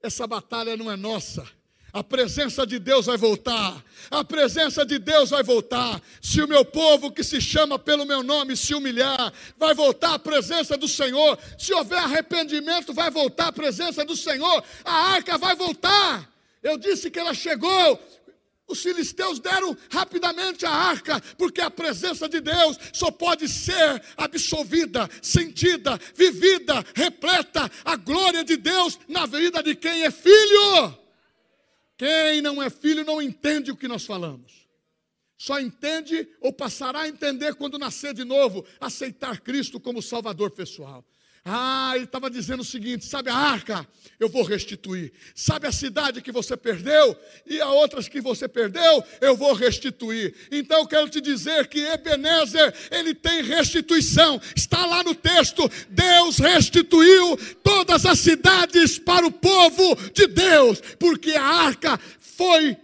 Essa 0.01 0.27
batalha 0.27 0.77
não 0.77 0.91
é 0.91 0.95
nossa. 0.95 1.49
A 1.95 2.03
presença 2.03 2.67
de 2.67 2.77
Deus 2.77 3.05
vai 3.05 3.15
voltar. 3.15 3.81
A 4.11 4.21
presença 4.21 4.85
de 4.85 4.99
Deus 4.99 5.29
vai 5.29 5.41
voltar. 5.41 6.01
Se 6.21 6.41
o 6.41 6.47
meu 6.47 6.65
povo 6.65 7.09
que 7.09 7.23
se 7.23 7.39
chama 7.39 7.79
pelo 7.79 8.05
meu 8.05 8.21
nome 8.21 8.57
se 8.57 8.75
humilhar, 8.75 9.31
vai 9.57 9.73
voltar 9.73 10.15
a 10.15 10.19
presença 10.19 10.75
do 10.75 10.89
Senhor. 10.89 11.39
Se 11.57 11.73
houver 11.73 11.99
arrependimento, 11.99 12.93
vai 12.93 13.09
voltar 13.09 13.47
a 13.47 13.53
presença 13.53 14.03
do 14.03 14.13
Senhor. 14.13 14.61
A 14.83 15.13
arca 15.13 15.37
vai 15.37 15.55
voltar. 15.55 16.29
Eu 16.61 16.77
disse 16.77 17.09
que 17.09 17.17
ela 17.17 17.33
chegou 17.33 17.97
os 18.67 18.81
filisteus 18.83 19.39
deram 19.39 19.77
rapidamente 19.89 20.65
a 20.65 20.71
arca, 20.71 21.21
porque 21.37 21.61
a 21.61 21.71
presença 21.71 22.27
de 22.27 22.41
Deus 22.41 22.77
só 22.91 23.09
pode 23.09 23.47
ser 23.47 24.03
absolvida, 24.17 25.09
sentida, 25.21 25.97
vivida, 26.13 26.83
repleta 26.93 27.71
a 27.85 27.95
glória 27.95 28.43
de 28.43 28.57
Deus 28.57 28.99
na 29.07 29.25
vida 29.25 29.63
de 29.63 29.75
quem 29.75 30.03
é 30.03 30.11
filho. 30.11 31.04
Quem 31.97 32.41
não 32.41 32.61
é 32.61 32.69
filho 32.69 33.05
não 33.05 33.21
entende 33.21 33.71
o 33.71 33.77
que 33.77 33.87
nós 33.87 34.05
falamos. 34.05 34.67
Só 35.37 35.59
entende 35.59 36.27
ou 36.39 36.53
passará 36.53 37.01
a 37.01 37.07
entender 37.07 37.55
quando 37.55 37.77
nascer 37.77 38.13
de 38.13 38.23
novo, 38.23 38.65
aceitar 38.79 39.41
Cristo 39.41 39.79
como 39.79 40.01
Salvador 40.01 40.51
pessoal. 40.51 41.05
Ah, 41.47 41.91
ele 41.93 42.05
estava 42.05 42.27
dizendo 42.27 42.61
o 42.61 42.65
seguinte: 42.65 43.05
sabe 43.05 43.29
a 43.29 43.35
arca? 43.35 43.87
Eu 44.19 44.27
vou 44.27 44.41
restituir. 44.41 45.13
Sabe 45.35 45.67
a 45.67 45.71
cidade 45.71 46.19
que 46.19 46.31
você 46.31 46.57
perdeu? 46.57 47.15
E 47.45 47.61
a 47.61 47.69
outras 47.69 48.07
que 48.07 48.19
você 48.19 48.47
perdeu? 48.47 49.03
Eu 49.21 49.37
vou 49.37 49.53
restituir. 49.53 50.33
Então 50.51 50.79
eu 50.79 50.87
quero 50.87 51.07
te 51.07 51.21
dizer 51.21 51.67
que 51.67 51.79
Ebenezer, 51.79 52.73
ele 52.89 53.13
tem 53.13 53.43
restituição. 53.43 54.41
Está 54.55 54.87
lá 54.87 55.03
no 55.03 55.13
texto: 55.13 55.69
Deus 55.87 56.39
restituiu 56.39 57.37
todas 57.61 58.07
as 58.07 58.17
cidades 58.17 58.97
para 58.97 59.27
o 59.27 59.31
povo 59.31 59.95
de 60.13 60.25
Deus, 60.25 60.81
porque 60.97 61.33
a 61.33 61.45
arca 61.45 61.99
foi 62.19 62.75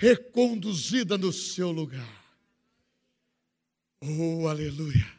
reconduzida 0.00 1.18
no 1.18 1.30
seu 1.30 1.70
lugar. 1.70 2.08
Oh, 4.00 4.48
aleluia. 4.48 5.17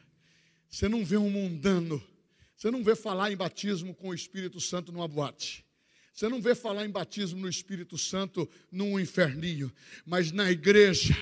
Você 0.70 0.88
não 0.88 1.04
vê 1.04 1.18
um 1.18 1.30
mundano, 1.30 2.02
você 2.56 2.70
não 2.70 2.84
vê 2.84 2.96
falar 2.96 3.32
em 3.32 3.38
batismo 3.38 3.94
com 3.96 4.10
o 4.10 4.14
Espírito 4.14 4.62
Santo 4.62 4.92
numa 4.92 5.08
boate. 5.08 5.66
Você 6.14 6.28
não 6.28 6.42
vê 6.42 6.54
falar 6.54 6.86
em 6.86 6.90
batismo 6.90 7.40
no 7.40 7.50
Espírito 7.50 7.98
Santo 7.98 8.50
num 8.72 9.00
inferninho, 9.00 9.72
mas 10.06 10.32
na 10.32 10.52
igreja 10.52 11.16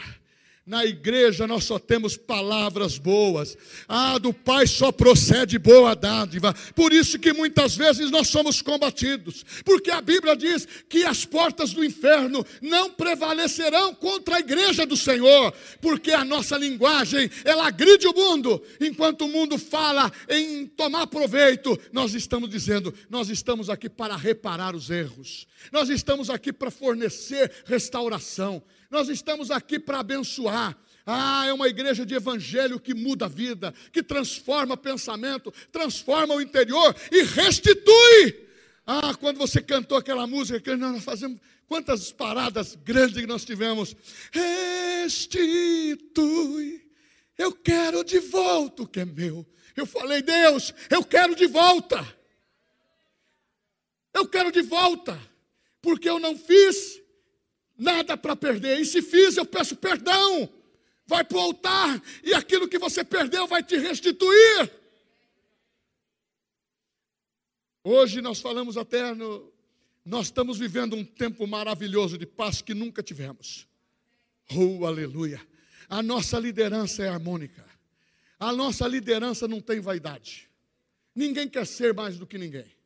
na 0.68 0.86
igreja 0.86 1.48
nós 1.48 1.64
só 1.64 1.80
temos 1.80 2.18
palavras 2.18 2.98
boas. 2.98 3.58
Ah, 3.88 4.18
do 4.18 4.34
Pai 4.34 4.68
só 4.68 4.92
procede 4.92 5.58
boa 5.58 5.96
dádiva. 5.96 6.54
Por 6.76 6.92
isso 6.92 7.18
que 7.18 7.32
muitas 7.32 7.78
vezes 7.78 8.12
nós 8.12 8.28
somos 8.28 8.62
combatidos. 8.62 9.46
Porque 9.64 9.90
a 9.90 10.02
Bíblia 10.02 10.36
diz 10.36 10.68
que 10.90 11.06
as 11.06 11.24
portas 11.24 11.72
do 11.72 11.86
inferno 11.86 12.46
não 12.62 12.90
prevalecerão 12.92 13.96
contra 13.96 14.36
a 14.36 14.40
igreja 14.42 14.86
do 14.86 14.98
Senhor. 14.98 15.54
Porque 15.82 16.12
a 16.12 16.26
nossa 16.26 16.58
linguagem, 16.58 17.32
ela 17.46 17.66
agride 17.66 18.06
o 18.06 18.14
mundo. 18.14 18.62
Enquanto 18.82 19.22
o 19.22 19.30
mundo 19.30 19.58
fala 19.58 20.12
em 20.28 20.68
tomar 20.68 21.08
proveito, 21.08 21.80
nós 21.94 22.14
estamos 22.14 22.50
dizendo, 22.50 22.94
nós 23.10 23.30
estamos 23.30 23.70
aqui 23.70 23.90
para 23.90 24.18
reparar 24.18 24.76
os 24.76 24.90
erros. 24.90 25.48
Nós 25.72 25.88
estamos 25.88 26.30
aqui 26.30 26.52
para 26.52 26.70
fornecer 26.70 27.52
restauração. 27.66 28.62
Nós 28.90 29.10
estamos 29.10 29.52
aqui 29.52 29.80
para 29.80 30.00
abençoar. 30.00 30.78
Ah, 31.06 31.46
é 31.46 31.54
uma 31.54 31.68
igreja 31.68 32.06
de 32.06 32.16
evangelho 32.16 32.80
que 32.80 32.94
muda 32.94 33.26
a 33.26 33.30
vida, 33.30 33.74
que 33.94 34.04
transforma 34.04 34.76
pensamento, 34.76 35.54
transforma 35.72 36.34
o 36.34 36.42
interior 36.42 36.96
e 37.12 37.24
restitui. 37.24 38.46
Ah, 38.86 39.14
quando 39.16 39.38
você 39.38 39.62
cantou 39.62 39.98
aquela 39.98 40.28
música 40.28 40.60
que 40.60 40.76
nós 40.76 41.04
fazemos, 41.04 41.40
quantas 41.68 42.12
paradas 42.12 42.76
grandes 42.76 43.20
que 43.20 43.28
nós 43.28 43.46
tivemos. 43.46 43.96
Restitui. 45.02 46.86
Eu 47.38 47.52
quero 47.54 48.04
de 48.04 48.20
volta 48.20 48.84
o 48.84 48.88
que 48.88 49.02
é 49.02 49.06
meu. 49.06 49.46
Eu 49.76 49.86
falei, 49.86 50.22
Deus, 50.22 50.74
eu 50.90 51.04
quero 51.04 51.36
de 51.36 51.46
volta. 51.46 52.04
Eu 54.14 54.28
quero 54.28 54.52
de 54.52 54.62
volta, 54.64 55.20
porque 55.82 56.10
eu 56.10 56.18
não 56.18 56.36
fiz 56.36 57.00
nada 57.78 58.18
para 58.18 58.36
perder. 58.36 58.80
E 58.80 58.86
se 58.86 59.02
fiz, 59.02 59.38
eu 59.38 59.46
peço 59.46 59.76
perdão. 59.76 60.50
vai 61.06 61.24
para 61.24 61.38
o 61.38 61.42
altar 61.42 62.02
e 62.24 62.34
aquilo 62.34 62.68
que 62.68 62.78
você 62.78 63.04
perdeu 63.04 63.48
vai 63.48 63.64
te 63.64 63.78
restituir. 63.78 64.72
Hoje 67.84 68.22
nós 68.22 68.42
falamos 68.42 68.76
até 68.76 69.14
no. 69.14 69.54
Nós 70.04 70.28
estamos 70.28 70.58
vivendo 70.58 70.96
um 70.96 71.04
tempo 71.04 71.46
maravilhoso 71.46 72.18
de 72.18 72.26
paz 72.26 72.62
que 72.62 72.74
nunca 72.74 73.04
tivemos. 73.04 73.68
Oh, 74.54 74.86
aleluia. 74.86 75.42
A 75.90 76.02
nossa 76.02 76.40
liderança 76.40 77.04
é 77.04 77.10
harmônica. 77.10 77.66
A 78.40 78.52
nossa 78.52 78.88
liderança 78.88 79.48
não 79.48 79.62
tem 79.62 79.80
vaidade. 79.80 80.50
Ninguém 81.16 81.50
quer 81.50 81.66
ser 81.66 81.94
mais 81.94 82.18
do 82.18 82.28
que 82.28 82.38
ninguém. 82.38 82.77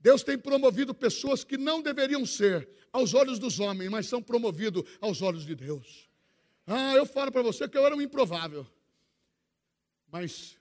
Deus 0.00 0.22
tem 0.22 0.38
promovido 0.38 0.94
pessoas 0.94 1.44
que 1.44 1.58
não 1.58 1.82
deveriam 1.82 2.24
ser 2.24 2.68
aos 2.92 3.12
olhos 3.12 3.38
dos 3.38 3.60
homens, 3.60 3.90
mas 3.90 4.06
são 4.06 4.22
promovidos 4.22 4.82
aos 5.00 5.20
olhos 5.20 5.44
de 5.44 5.54
Deus. 5.54 6.08
Ah, 6.66 6.94
eu 6.94 7.04
falo 7.04 7.30
para 7.30 7.42
você 7.42 7.68
que 7.68 7.76
eu 7.76 7.84
era 7.84 7.94
um 7.94 8.00
improvável. 8.00 8.66
Mas 10.10 10.56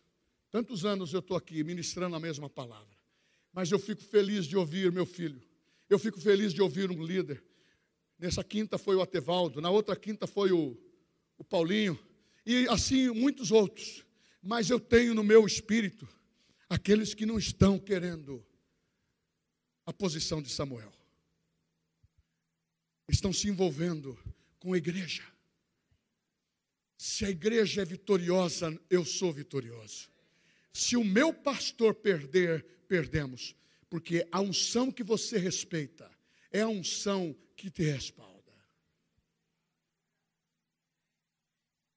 tantos 0.52 0.86
anos 0.86 1.14
eu 1.14 1.20
estou 1.20 1.38
aqui 1.38 1.64
ministrando 1.64 2.16
a 2.16 2.20
mesma 2.20 2.50
palavra. 2.50 2.98
Mas 3.54 3.72
eu 3.72 3.80
fico 3.80 4.04
feliz 4.04 4.46
de 4.46 4.58
ouvir 4.58 4.92
meu 4.92 5.06
filho. 5.06 5.42
Eu 5.90 5.98
fico 5.98 6.20
feliz 6.20 6.54
de 6.54 6.62
ouvir 6.62 6.92
um 6.92 7.04
líder. 7.04 7.44
Nessa 8.18 8.44
quinta 8.44 8.78
foi 8.78 8.96
o 8.96 9.02
Atevaldo, 9.02 9.62
na 9.62 9.70
outra 9.70 9.96
quinta 9.96 10.28
foi 10.28 10.52
o, 10.52 10.78
o 11.38 11.44
Paulinho, 11.44 11.98
e 12.46 12.68
assim 12.68 13.10
muitos 13.12 13.50
outros. 13.50 14.06
Mas 14.42 14.70
eu 14.70 14.80
tenho 14.80 15.14
no 15.14 15.24
meu 15.24 15.46
espírito 15.48 16.08
aqueles 16.70 17.14
que 17.14 17.26
não 17.26 17.40
estão 17.40 17.80
querendo 17.80 18.46
a 19.90 19.94
posição 19.94 20.40
de 20.40 20.52
Samuel. 20.52 20.94
Estão 23.08 23.34
se 23.34 23.50
envolvendo 23.50 24.16
com 24.60 24.74
a 24.74 24.78
igreja. 24.78 25.24
Se 26.96 27.26
a 27.26 27.30
igreja 27.30 27.82
é 27.82 27.86
vitoriosa, 27.86 28.80
eu 28.88 29.04
sou 29.04 29.34
vitorioso. 29.34 30.08
Se 30.72 30.96
o 30.96 31.04
meu 31.04 31.34
pastor 31.34 31.96
perder, 31.96 32.64
perdemos. 32.88 33.56
Porque 33.90 34.28
a 34.32 34.40
unção 34.40 34.92
que 34.92 35.04
você 35.04 35.40
respeita 35.40 36.08
é 36.52 36.62
a 36.62 36.68
unção 36.68 37.36
que 37.56 37.72
te 37.72 37.82
respalda. 37.82 38.54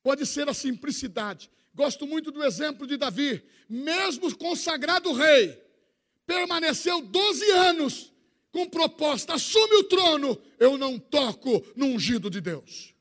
Pode 0.02 0.24
ser 0.24 0.48
a 0.48 0.54
simplicidade. 0.54 1.50
Gosto 1.74 2.06
muito 2.06 2.30
do 2.30 2.42
exemplo 2.42 2.86
de 2.86 2.96
Davi, 2.96 3.44
mesmo 3.68 4.34
consagrado 4.38 5.12
rei, 5.12 5.62
permaneceu 6.26 7.00
12 7.02 7.50
anos 7.50 8.12
com 8.50 8.68
proposta: 8.68 9.34
assume 9.34 9.74
o 9.76 9.84
trono, 9.84 10.40
eu 10.58 10.76
não 10.76 10.98
toco 10.98 11.64
no 11.74 11.86
ungido 11.86 12.30
de 12.30 12.40
Deus. 12.40 12.94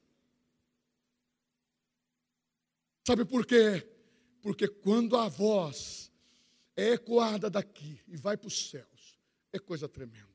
Sabe 3.05 3.25
por 3.25 3.45
quê? 3.45 3.87
Porque 4.41 4.67
quando 4.67 5.17
a 5.17 5.27
voz 5.27 6.11
é 6.75 6.93
ecoada 6.93 7.49
daqui 7.49 7.99
e 8.07 8.15
vai 8.15 8.37
para 8.37 8.47
os 8.47 8.69
céus, 8.69 9.19
é 9.51 9.59
coisa 9.59 9.87
tremenda. 9.87 10.27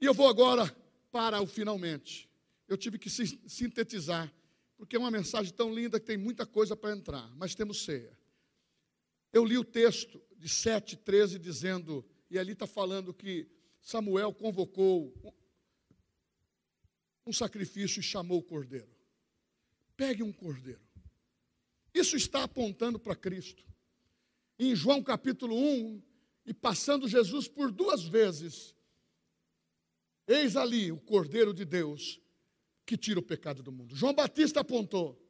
E 0.00 0.06
eu 0.06 0.14
vou 0.14 0.28
agora 0.28 0.74
para 1.10 1.40
o 1.40 1.46
finalmente. 1.46 2.28
Eu 2.68 2.76
tive 2.76 2.98
que 2.98 3.10
sintetizar, 3.10 4.32
porque 4.76 4.96
é 4.96 4.98
uma 4.98 5.10
mensagem 5.10 5.52
tão 5.52 5.74
linda 5.74 5.98
que 5.98 6.06
tem 6.06 6.16
muita 6.16 6.46
coisa 6.46 6.76
para 6.76 6.92
entrar, 6.92 7.28
mas 7.36 7.54
temos 7.54 7.84
ceia. 7.84 8.16
Eu 9.32 9.44
li 9.44 9.58
o 9.58 9.64
texto 9.64 10.22
de 10.40 10.48
7, 10.48 10.96
13, 10.96 11.38
dizendo, 11.38 12.02
e 12.30 12.38
ali 12.38 12.52
está 12.52 12.66
falando 12.66 13.12
que 13.12 13.46
Samuel 13.82 14.32
convocou 14.32 15.14
um 17.26 17.32
sacrifício 17.32 18.00
e 18.00 18.02
chamou 18.02 18.38
o 18.38 18.42
cordeiro. 18.42 18.88
Pegue 19.98 20.22
um 20.22 20.32
cordeiro. 20.32 20.80
Isso 21.92 22.16
está 22.16 22.42
apontando 22.44 22.98
para 22.98 23.14
Cristo. 23.14 23.62
Em 24.58 24.74
João 24.74 25.02
capítulo 25.02 25.54
1, 25.54 26.02
e 26.46 26.54
passando 26.54 27.06
Jesus 27.06 27.46
por 27.46 27.70
duas 27.70 28.02
vezes, 28.02 28.74
eis 30.26 30.56
ali 30.56 30.90
o 30.90 30.98
cordeiro 30.98 31.52
de 31.52 31.66
Deus 31.66 32.18
que 32.86 32.96
tira 32.96 33.20
o 33.20 33.22
pecado 33.22 33.62
do 33.62 33.70
mundo. 33.70 33.94
João 33.94 34.14
Batista 34.14 34.60
apontou. 34.60 35.22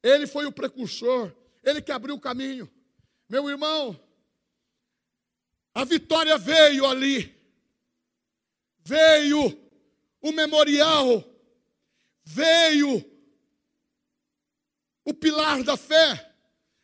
Ele 0.00 0.28
foi 0.28 0.46
o 0.46 0.52
precursor, 0.52 1.34
ele 1.64 1.82
que 1.82 1.90
abriu 1.90 2.14
o 2.14 2.20
caminho. 2.20 2.70
Meu 3.28 3.50
irmão, 3.50 3.98
a 5.74 5.84
vitória 5.84 6.38
veio 6.38 6.86
ali. 6.86 7.34
Veio 8.84 9.58
o 10.22 10.30
memorial. 10.30 11.24
Veio 12.22 13.04
o 15.04 15.12
pilar 15.12 15.64
da 15.64 15.76
fé. 15.76 16.32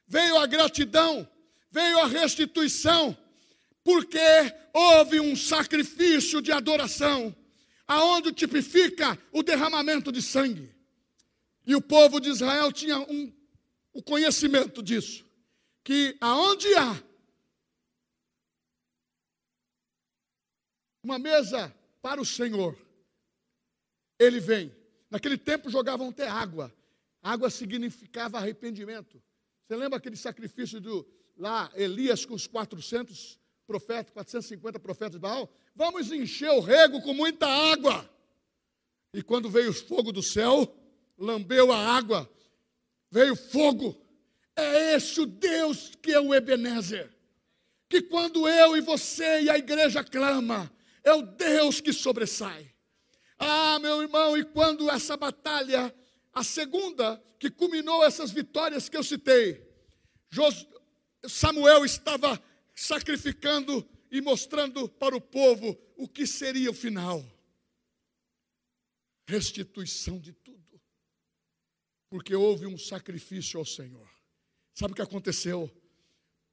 Veio 0.08 0.36
a 0.36 0.46
gratidão. 0.46 1.28
Veio 1.70 2.00
a 2.00 2.06
restituição. 2.08 3.16
Porque 3.84 4.18
houve 4.74 5.20
um 5.20 5.36
sacrifício 5.36 6.42
de 6.42 6.50
adoração. 6.50 7.34
Aonde 7.86 8.32
tipifica 8.32 9.16
o 9.30 9.44
derramamento 9.44 10.10
de 10.10 10.20
sangue. 10.20 10.74
E 11.64 11.76
o 11.76 11.80
povo 11.80 12.18
de 12.18 12.28
Israel 12.28 12.72
tinha 12.72 12.98
um, 12.98 13.32
o 13.92 14.02
conhecimento 14.02 14.82
disso. 14.82 15.24
Que 15.84 16.16
aonde 16.20 16.74
há 16.74 17.00
uma 21.02 21.18
mesa 21.18 21.74
para 22.02 22.20
o 22.20 22.26
Senhor. 22.26 22.76
Ele 24.18 24.40
vem. 24.40 24.74
Naquele 25.10 25.36
tempo 25.36 25.70
jogavam 25.70 26.10
até 26.10 26.28
água. 26.28 26.72
Água 27.22 27.50
significava 27.50 28.38
arrependimento. 28.38 29.22
Você 29.66 29.76
lembra 29.76 29.98
aquele 29.98 30.16
sacrifício 30.16 30.80
do 30.80 31.06
lá 31.36 31.70
Elias 31.74 32.24
com 32.24 32.34
os 32.34 32.46
400 32.46 33.38
profetas, 33.66 34.12
450 34.12 34.78
profetas 34.78 35.12
de 35.12 35.18
Baal? 35.18 35.50
Vamos 35.74 36.10
encher 36.12 36.50
o 36.50 36.60
rego 36.60 37.00
com 37.02 37.14
muita 37.14 37.46
água. 37.46 38.08
E 39.12 39.22
quando 39.22 39.50
veio 39.50 39.70
o 39.70 39.74
fogo 39.74 40.12
do 40.12 40.22
céu, 40.22 40.72
lambeu 41.18 41.72
a 41.72 41.78
água, 41.96 42.30
veio 43.10 43.34
fogo. 43.34 44.00
É 44.56 44.94
esse 44.94 45.20
o 45.20 45.26
Deus 45.26 45.94
que 46.02 46.12
é 46.12 46.20
o 46.20 46.34
Ebenezer. 46.34 47.10
Que 47.88 48.02
quando 48.02 48.48
eu 48.48 48.76
e 48.76 48.80
você 48.80 49.42
e 49.42 49.50
a 49.50 49.58
igreja 49.58 50.04
clama, 50.04 50.70
é 51.04 51.12
o 51.12 51.22
Deus 51.22 51.80
que 51.80 51.92
sobressai. 51.92 52.72
Ah, 53.38 53.78
meu 53.78 54.02
irmão, 54.02 54.36
e 54.36 54.44
quando 54.44 54.90
essa 54.90 55.16
batalha, 55.16 55.94
a 56.32 56.44
segunda, 56.44 57.22
que 57.38 57.50
culminou 57.50 58.04
essas 58.04 58.30
vitórias 58.30 58.88
que 58.88 58.96
eu 58.96 59.02
citei, 59.02 59.66
Samuel 61.26 61.84
estava 61.84 62.40
sacrificando 62.74 63.88
e 64.10 64.20
mostrando 64.20 64.88
para 64.88 65.16
o 65.16 65.20
povo 65.20 65.78
o 65.96 66.08
que 66.08 66.26
seria 66.26 66.70
o 66.70 66.74
final 66.74 67.24
restituição 69.30 70.18
de 70.18 70.32
tudo. 70.32 70.80
Porque 72.08 72.34
houve 72.34 72.66
um 72.66 72.76
sacrifício 72.76 73.58
ao 73.58 73.64
Senhor. 73.64 74.10
Sabe 74.74 74.92
o 74.92 74.96
que 74.96 75.02
aconteceu? 75.02 75.70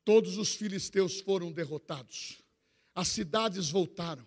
Todos 0.06 0.38
os 0.38 0.56
filisteus 0.56 1.20
foram 1.20 1.52
derrotados, 1.52 2.42
as 2.96 3.10
cidades 3.10 3.70
voltaram, 3.70 4.26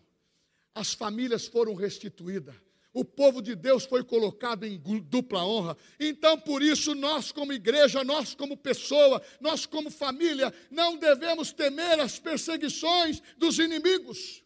as 0.81 0.95
famílias 0.95 1.47
foram 1.47 1.75
restituídas. 1.75 2.55
O 2.93 3.05
povo 3.05 3.41
de 3.41 3.55
Deus 3.55 3.85
foi 3.85 4.03
colocado 4.03 4.65
em 4.65 4.81
dupla 5.05 5.45
honra. 5.45 5.77
Então, 5.99 6.39
por 6.41 6.61
isso, 6.61 6.95
nós, 6.95 7.31
como 7.31 7.53
igreja, 7.53 8.03
nós, 8.03 8.35
como 8.35 8.57
pessoa, 8.57 9.23
nós, 9.41 9.65
como 9.65 9.91
família, 9.91 10.53
não 10.71 10.97
devemos 10.97 11.53
temer 11.53 12.01
as 12.01 12.19
perseguições 12.19 13.23
dos 13.37 13.61
inimigos. 13.61 14.43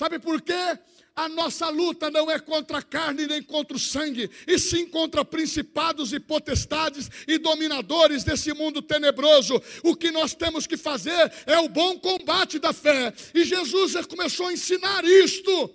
Sabe 0.00 0.18
por 0.18 0.40
quê? 0.40 0.78
A 1.14 1.28
nossa 1.28 1.68
luta 1.68 2.10
não 2.10 2.30
é 2.30 2.38
contra 2.38 2.78
a 2.78 2.82
carne 2.82 3.26
nem 3.26 3.42
contra 3.42 3.76
o 3.76 3.78
sangue, 3.78 4.30
e 4.46 4.58
sim 4.58 4.88
contra 4.88 5.22
principados 5.22 6.14
e 6.14 6.18
potestades 6.18 7.10
e 7.28 7.36
dominadores 7.36 8.24
desse 8.24 8.54
mundo 8.54 8.80
tenebroso. 8.80 9.60
O 9.84 9.94
que 9.94 10.10
nós 10.10 10.34
temos 10.34 10.66
que 10.66 10.78
fazer 10.78 11.30
é 11.44 11.58
o 11.58 11.68
bom 11.68 11.98
combate 11.98 12.58
da 12.58 12.72
fé. 12.72 13.12
E 13.34 13.44
Jesus 13.44 13.94
começou 14.06 14.46
a 14.46 14.54
ensinar 14.54 15.04
isto 15.04 15.70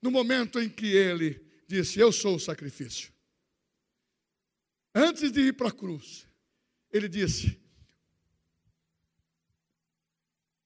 no 0.00 0.08
momento 0.08 0.60
em 0.60 0.68
que 0.68 0.86
ele 0.86 1.44
disse: 1.66 1.98
Eu 1.98 2.12
sou 2.12 2.36
o 2.36 2.40
sacrifício. 2.40 3.12
Antes 4.94 5.32
de 5.32 5.48
ir 5.48 5.54
para 5.54 5.70
a 5.70 5.72
cruz, 5.72 6.28
ele 6.92 7.08
disse: 7.08 7.60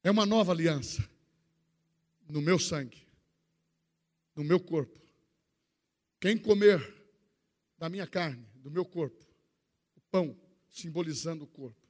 É 0.04 0.10
uma 0.10 0.26
nova 0.26 0.52
aliança 0.52 1.08
no 2.28 2.40
meu 2.40 2.58
sangue 2.58 3.08
no 4.38 4.44
meu 4.44 4.60
corpo. 4.60 4.96
Quem 6.20 6.38
comer 6.38 6.80
da 7.76 7.88
minha 7.88 8.06
carne, 8.06 8.46
do 8.54 8.70
meu 8.70 8.84
corpo, 8.84 9.26
o 9.96 10.00
pão 10.12 10.40
simbolizando 10.70 11.42
o 11.42 11.46
corpo, 11.48 11.88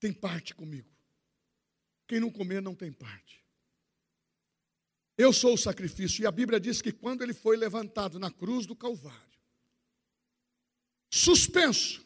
tem 0.00 0.12
parte 0.12 0.54
comigo. 0.56 0.90
Quem 2.06 2.18
não 2.18 2.32
comer 2.32 2.60
não 2.60 2.74
tem 2.74 2.92
parte. 2.92 3.44
Eu 5.16 5.32
sou 5.32 5.54
o 5.54 5.58
sacrifício, 5.58 6.22
e 6.22 6.26
a 6.26 6.32
Bíblia 6.32 6.58
diz 6.58 6.82
que 6.82 6.92
quando 6.92 7.22
ele 7.22 7.32
foi 7.32 7.56
levantado 7.56 8.18
na 8.18 8.30
cruz 8.30 8.66
do 8.66 8.74
Calvário, 8.74 9.40
suspenso 11.08 12.04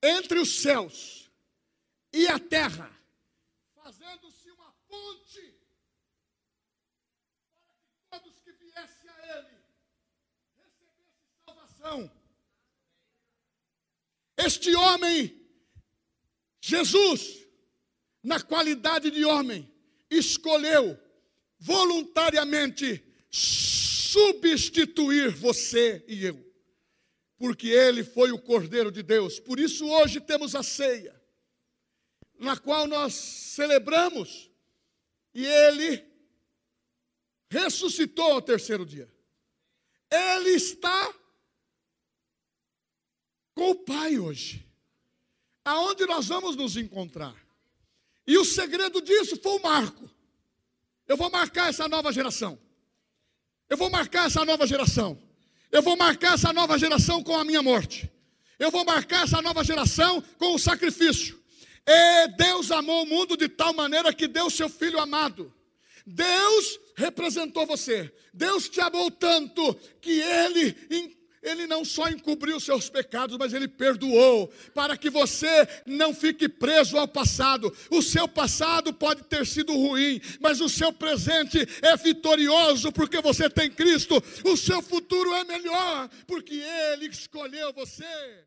entre 0.00 0.38
os 0.38 0.62
céus 0.62 1.30
e 2.12 2.28
a 2.28 2.38
terra, 2.38 2.90
fazendo-se 3.74 4.50
uma 4.52 4.72
ponte 4.88 5.64
para 8.08 8.20
que 8.20 8.30
todos 8.30 8.40
que 8.40 8.52
viessem 8.52 9.10
a 9.10 9.38
Ele 9.38 9.64
salvação. 11.84 12.10
Este 14.36 14.74
homem, 14.74 15.40
Jesus, 16.60 17.46
na 18.22 18.40
qualidade 18.40 19.10
de 19.10 19.24
homem, 19.24 19.70
escolheu 20.10 20.98
voluntariamente 21.58 23.04
substituir 23.30 25.30
você 25.30 26.04
e 26.08 26.24
eu, 26.24 26.54
porque 27.36 27.68
ele 27.68 28.02
foi 28.02 28.32
o 28.32 28.40
Cordeiro 28.40 28.90
de 28.90 29.02
Deus. 29.02 29.38
Por 29.38 29.60
isso, 29.60 29.86
hoje 29.86 30.20
temos 30.20 30.54
a 30.54 30.62
ceia, 30.62 31.20
na 32.38 32.56
qual 32.56 32.86
nós 32.86 33.14
celebramos, 33.14 34.50
e 35.32 35.46
ele 35.46 36.04
ressuscitou 37.48 38.32
ao 38.32 38.42
terceiro 38.42 38.84
dia. 38.84 39.12
Ele 40.10 40.50
está 40.50 41.12
com 43.54 43.70
o 43.70 43.74
Pai 43.74 44.18
hoje. 44.18 44.64
Aonde 45.64 46.04
nós 46.06 46.26
vamos 46.28 46.56
nos 46.56 46.76
encontrar? 46.76 47.34
E 48.26 48.36
o 48.36 48.44
segredo 48.44 49.00
disso 49.00 49.36
foi 49.36 49.52
o 49.58 49.62
marco. 49.62 50.10
Eu 51.06 51.16
vou 51.16 51.30
marcar 51.30 51.68
essa 51.68 51.88
nova 51.88 52.12
geração. 52.12 52.58
Eu 53.68 53.76
vou 53.76 53.90
marcar 53.90 54.26
essa 54.26 54.44
nova 54.44 54.66
geração. 54.66 55.18
Eu 55.70 55.82
vou 55.82 55.96
marcar 55.96 56.34
essa 56.34 56.52
nova 56.52 56.78
geração 56.78 57.22
com 57.22 57.36
a 57.36 57.44
minha 57.44 57.62
morte. 57.62 58.10
Eu 58.58 58.70
vou 58.70 58.84
marcar 58.84 59.24
essa 59.24 59.42
nova 59.42 59.64
geração 59.64 60.22
com 60.38 60.54
o 60.54 60.58
sacrifício. 60.58 61.42
E 61.86 62.28
Deus 62.28 62.70
amou 62.70 63.02
o 63.02 63.06
mundo 63.06 63.36
de 63.36 63.48
tal 63.48 63.74
maneira 63.74 64.12
que 64.12 64.26
deu 64.26 64.48
seu 64.48 64.68
filho 64.68 64.98
amado. 64.98 65.52
Deus 66.06 66.78
representou 66.96 67.66
você. 67.66 68.12
Deus 68.32 68.68
te 68.68 68.80
amou 68.80 69.10
tanto 69.10 69.74
que 70.00 70.20
ele 70.20 70.72
ele 71.44 71.66
não 71.66 71.84
só 71.84 72.08
encobriu 72.08 72.58
seus 72.58 72.88
pecados, 72.88 73.36
mas 73.38 73.52
ele 73.52 73.68
perdoou, 73.68 74.52
para 74.74 74.96
que 74.96 75.10
você 75.10 75.68
não 75.86 76.14
fique 76.14 76.48
preso 76.48 76.96
ao 76.96 77.06
passado. 77.06 77.74
O 77.90 78.02
seu 78.02 78.26
passado 78.26 78.92
pode 78.92 79.22
ter 79.24 79.46
sido 79.46 79.72
ruim, 79.74 80.20
mas 80.40 80.60
o 80.60 80.68
seu 80.68 80.92
presente 80.92 81.58
é 81.82 81.96
vitorioso, 81.96 82.90
porque 82.90 83.20
você 83.20 83.48
tem 83.48 83.70
Cristo. 83.70 84.22
O 84.44 84.56
seu 84.56 84.80
futuro 84.82 85.32
é 85.34 85.44
melhor, 85.44 86.08
porque 86.26 86.54
ele 86.54 87.06
escolheu 87.06 87.72
você. 87.72 88.44